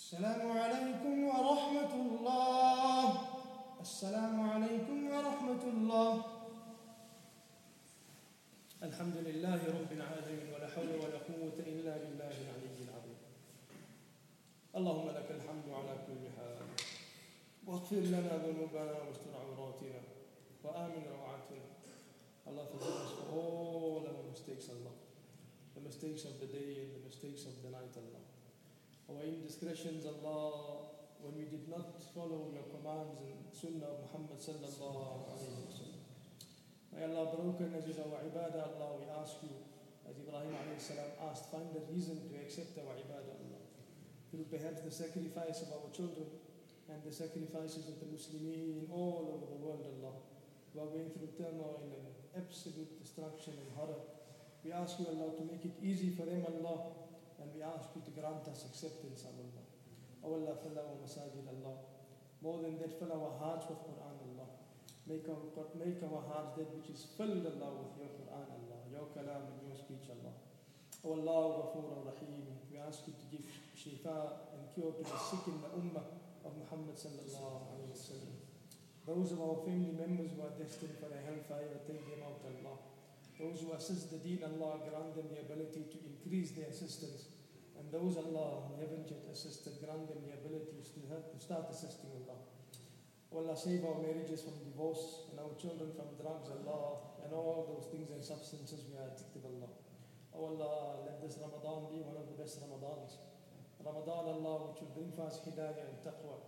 السلام 0.03 0.51
عليكم 0.51 1.15
ورحمة 1.31 1.93
الله. 1.95 3.07
السلام 3.81 4.35
عليكم 4.51 4.97
ورحمة 5.07 5.63
الله. 5.73 6.11
الحمد 8.83 9.17
لله 9.27 9.59
رب 9.63 9.91
العالمين 9.97 10.45
ولا 10.51 10.67
حول 10.75 10.91
ولا 10.99 11.19
قوة 11.23 11.55
إلا 11.55 11.93
بالله 12.03 12.33
العلي 12.43 12.79
العظيم. 12.83 13.19
اللهم 14.75 15.07
لك 15.07 15.29
الحمد 15.39 15.67
على 15.71 15.93
كل 16.03 16.23
حال. 16.35 16.57
واغفر 17.63 18.03
لنا 18.03 18.33
ذنوبنا 18.43 18.95
واستر 19.07 19.31
عوراتنا 19.39 20.01
وآمن 20.63 21.03
روعاتنا 21.15 21.65
Allah 22.51 22.67
forgive 22.67 22.99
us 23.07 23.11
for 23.15 23.27
all 23.39 24.03
our 24.03 24.23
mistakes, 24.27 24.67
Allah. 24.67 24.95
The 25.71 25.79
mistakes 25.79 26.27
of 26.27 26.43
the 26.43 26.51
day 26.51 26.83
and 26.83 26.91
the 26.91 27.03
mistakes 27.07 27.47
of 27.47 27.55
the 27.63 27.71
night, 27.71 27.95
Allah. 27.95 28.32
Our 29.09 29.23
indiscretions, 29.23 30.05
Allah, 30.05 30.87
when 31.19 31.35
we 31.35 31.45
did 31.47 31.67
not 31.67 31.99
follow 32.15 32.51
your 32.51 32.67
commands 32.71 33.19
and 33.23 33.43
Sunnah 33.51 33.95
of 33.95 34.07
Muhammad 34.07 34.39
sallallahu 34.39 35.31
alayhi 35.31 35.63
wa 35.63 35.71
sallam. 35.71 36.03
May 36.91 37.03
Allah 37.07 37.35
broken 37.35 37.71
as 37.75 37.87
is 37.87 37.99
our 37.99 38.19
ibadah, 38.27 38.75
Allah, 38.75 38.99
we 38.99 39.07
ask 39.11 39.39
you, 39.43 39.55
as 40.03 40.19
Ibrahim 40.19 40.51
alayhi 40.51 40.79
salam 40.79 41.15
asked, 41.23 41.51
find 41.51 41.71
a 41.75 41.83
reason 41.91 42.19
to 42.27 42.33
accept 42.39 42.75
our 42.79 42.95
ibadah, 42.95 43.39
Allah. 43.39 43.63
Through 44.31 44.47
perhaps 44.51 44.81
the 44.83 44.91
sacrifice 44.91 45.63
of 45.63 45.71
our 45.79 45.87
children 45.95 46.27
and 46.91 46.99
the 47.05 47.13
sacrifices 47.13 47.87
of 47.87 48.03
the 48.03 48.09
Muslimin 48.11 48.91
all 48.91 49.39
over 49.39 49.47
the 49.47 49.59
world, 49.63 49.83
Allah, 49.83 50.15
who 50.73 50.79
are 50.81 50.91
going 50.91 51.11
through 51.11 51.31
turmoil 51.39 51.87
and 51.87 52.03
absolute 52.35 52.99
destruction 52.99 53.53
and 53.59 53.69
horror. 53.77 54.03
We 54.63 54.71
ask 54.71 54.99
you, 54.99 55.07
Allah, 55.07 55.35
to 55.37 55.43
make 55.43 55.63
it 55.63 55.75
easy 55.83 56.15
for 56.15 56.25
them, 56.25 56.43
Allah, 56.47 56.91
And 57.43 57.51
we 57.51 57.59
ask 57.59 57.91
you 57.91 57.99
to 58.07 58.11
grant 58.15 58.47
us 58.47 58.63
acceptance, 58.63 59.27
O 59.27 59.35
Allah. 59.35 59.67
O 60.23 60.27
Allah, 60.39 60.55
fill 60.63 60.79
our 60.79 60.95
masajid, 60.95 61.43
Allah. 61.43 61.75
More 62.39 62.63
than 62.63 62.79
that, 62.79 62.95
fill 62.95 63.11
our 63.11 63.35
hearts 63.35 63.67
with 63.67 63.83
Quran, 63.83 64.15
Allah. 64.15 64.47
Make 65.03 65.27
our, 65.27 65.43
make 65.75 65.99
our 66.07 66.23
hearts 66.23 66.55
that 66.55 66.71
which 66.71 66.87
is 66.87 67.03
filled, 67.19 67.43
Allah, 67.43 67.83
with 67.83 67.99
your 67.99 68.15
Quran, 68.15 68.47
Allah. 68.47 68.79
Your 68.87 69.11
kalam 69.11 69.51
and 69.51 69.59
your 69.67 69.75
speech, 69.75 70.07
Allah. 70.07 70.39
O 71.03 71.19
Allah, 71.19 71.67
Ghafoor 71.67 72.07
Rahim, 72.07 72.47
we 72.71 72.79
ask 72.79 73.03
you 73.11 73.15
to 73.19 73.25
give 73.27 73.43
shifa 73.75 74.47
and 74.55 74.63
cure 74.71 74.95
to 74.95 75.03
the 75.03 75.19
sick 75.19 75.43
in 75.51 75.59
the 75.59 75.67
ummah 75.75 76.15
of 76.47 76.55
Muhammad 76.55 76.95
sallallahu 76.95 77.75
alayhi 77.75 77.91
wa 77.91 77.99
sallam. 77.99 78.39
Those 79.03 79.35
of 79.35 79.43
our 79.43 79.59
family 79.67 79.91
members 79.91 80.31
who 80.31 80.47
are 80.47 80.55
destined 80.55 80.95
for 80.95 81.11
a 81.11 81.19
hellfire, 81.19 81.83
take 81.83 82.07
them 82.07 82.23
out, 82.23 82.39
Allah. 82.39 82.79
Those 83.35 83.59
who 83.67 83.75
assist 83.75 84.11
the 84.15 84.23
deen, 84.23 84.39
Allah, 84.47 84.79
grant 84.87 85.11
them 85.19 85.27
the 85.27 85.43
ability 85.43 85.91
to 85.91 85.97
increase 86.07 86.51
their 86.55 86.71
assistance 86.71 87.32
And 87.92 87.92
those, 87.92 88.16
Allah, 88.16 88.68
who 88.70 88.80
haven't 88.80 89.10
yet 89.10 89.28
assisted, 89.28 89.76
grant 89.84 90.08
them 90.08 90.24
the 90.24 90.34
ability 90.38 90.80
to, 90.80 91.00
to 91.04 91.38
start 91.38 91.68
assisting, 91.68 92.10
Allah. 92.24 92.40
Oh 93.28 93.44
Allah, 93.44 93.56
save 93.56 93.84
our 93.84 94.00
marriages 94.00 94.40
from 94.40 94.56
divorce 94.64 95.28
and 95.28 95.36
our 95.36 95.52
children 95.60 95.92
from 95.92 96.08
drugs, 96.16 96.48
Allah, 96.48 97.12
and 97.20 97.30
all 97.36 97.68
those 97.68 97.92
things 97.92 98.08
and 98.08 98.24
substances 98.24 98.88
we 98.88 98.96
are 98.96 99.12
addicted, 99.12 99.44
Allah. 99.44 99.68
Oh 100.32 100.56
Allah, 100.56 101.04
let 101.04 101.20
this 101.20 101.36
Ramadan 101.36 101.92
be 101.92 102.00
one 102.00 102.16
of 102.16 102.24
the 102.24 102.36
best 102.40 102.56
Ramadans. 102.64 103.20
Ramadan, 103.84 104.32
Allah, 104.32 104.72
which 104.72 104.80
will 104.80 104.92
bring 104.96 105.12
for 105.12 105.28
us 105.28 105.44
hidayah 105.44 105.92
and 105.92 106.00
taqwa. 106.00 106.40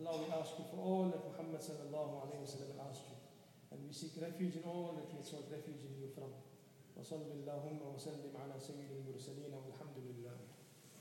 Allah, 0.00 0.12
we 0.24 0.28
ask 0.32 0.56
you 0.56 0.64
for 0.72 0.80
all 0.80 1.12
that 1.12 1.20
Muhammad 1.20 1.60
sallallahu 1.60 2.24
alayhi 2.24 2.42
wa 2.42 2.48
sallam 2.48 2.80
asked 2.88 3.12
you. 3.12 3.18
And 3.70 3.84
we 3.84 3.92
seek 3.92 4.16
refuge 4.20 4.56
in 4.56 4.64
all 4.64 4.96
that 4.96 5.08
he 5.12 5.20
has 5.20 5.28
sought 5.28 5.48
refuge 5.52 5.84
in 5.84 5.94
you 6.00 6.08
from. 6.16 6.32
وصل 6.96 7.24
اللهم 7.24 7.80
وسلم 7.94 8.36
على 8.36 8.60
سيد 8.60 8.90
المرسلين 8.92 9.54
والحمد 9.54 9.96
لله 9.96 10.36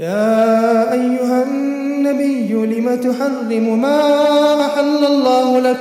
يا 0.00 0.92
أيها 0.92 1.42
النبي 1.42 2.52
لم 2.52 2.94
تحرم 2.94 3.80
ما 3.82 4.00
أحل 4.66 5.04
الله 5.04 5.60
لك؟ 5.60 5.80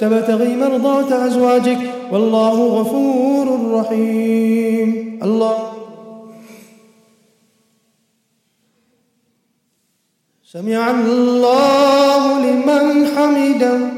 تبتغي 0.00 0.56
مرضات 0.56 1.12
أزواجك 1.12 1.78
والله 2.12 2.66
غفور 2.66 3.72
رحيم. 3.72 5.20
الله. 5.22 5.72
سمع 10.52 10.90
الله 10.90 12.40
لمن 12.40 13.06
حمده. 13.06 13.97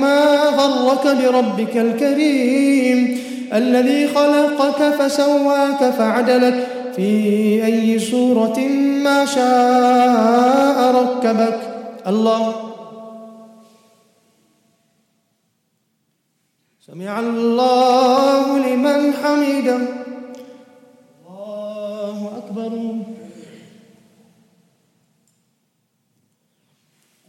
ما 0.00 0.48
غرك 0.58 1.04
بربك 1.16 1.76
الكريم 1.76 3.18
الذي 3.52 4.08
خلقك 4.08 4.94
فسواك 4.94 5.90
فعدلك 5.90 6.66
في 6.96 7.64
أي 7.64 7.98
صورة 7.98 8.58
ما 9.04 9.24
شاء 9.24 10.94
ركبك. 10.94 11.60
الله. 12.06 12.54
سمع 16.86 17.20
الله 17.20 18.58
لمن 18.58 19.12
حمده. 19.12 19.78
الله 21.28 22.38
أكبر 22.38 22.72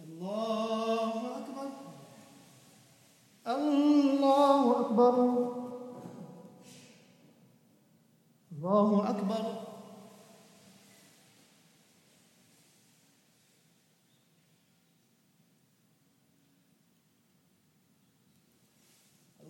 الله 0.03 1.11
أكبر 1.37 1.67
الله 3.47 4.79
أكبر 4.79 5.15
الله 8.51 9.09
أكبر 9.09 9.43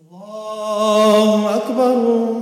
الله 0.02 1.56
أكبر 1.56 2.42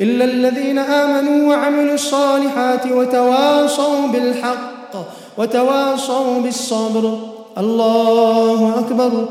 إلا 0.00 0.24
الذين 0.24 0.78
آمنوا 0.78 1.48
وعملوا 1.48 1.94
الصالحات 1.94 2.86
وتواصوا 2.86 4.06
بالحق 4.06 4.92
وتواصوا 5.38 6.40
بالصبر. 6.42 7.34
الله 7.58 8.78
أكبر. 8.78 9.28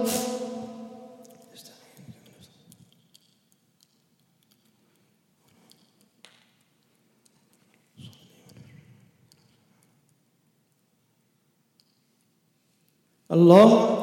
الله 13.33 14.02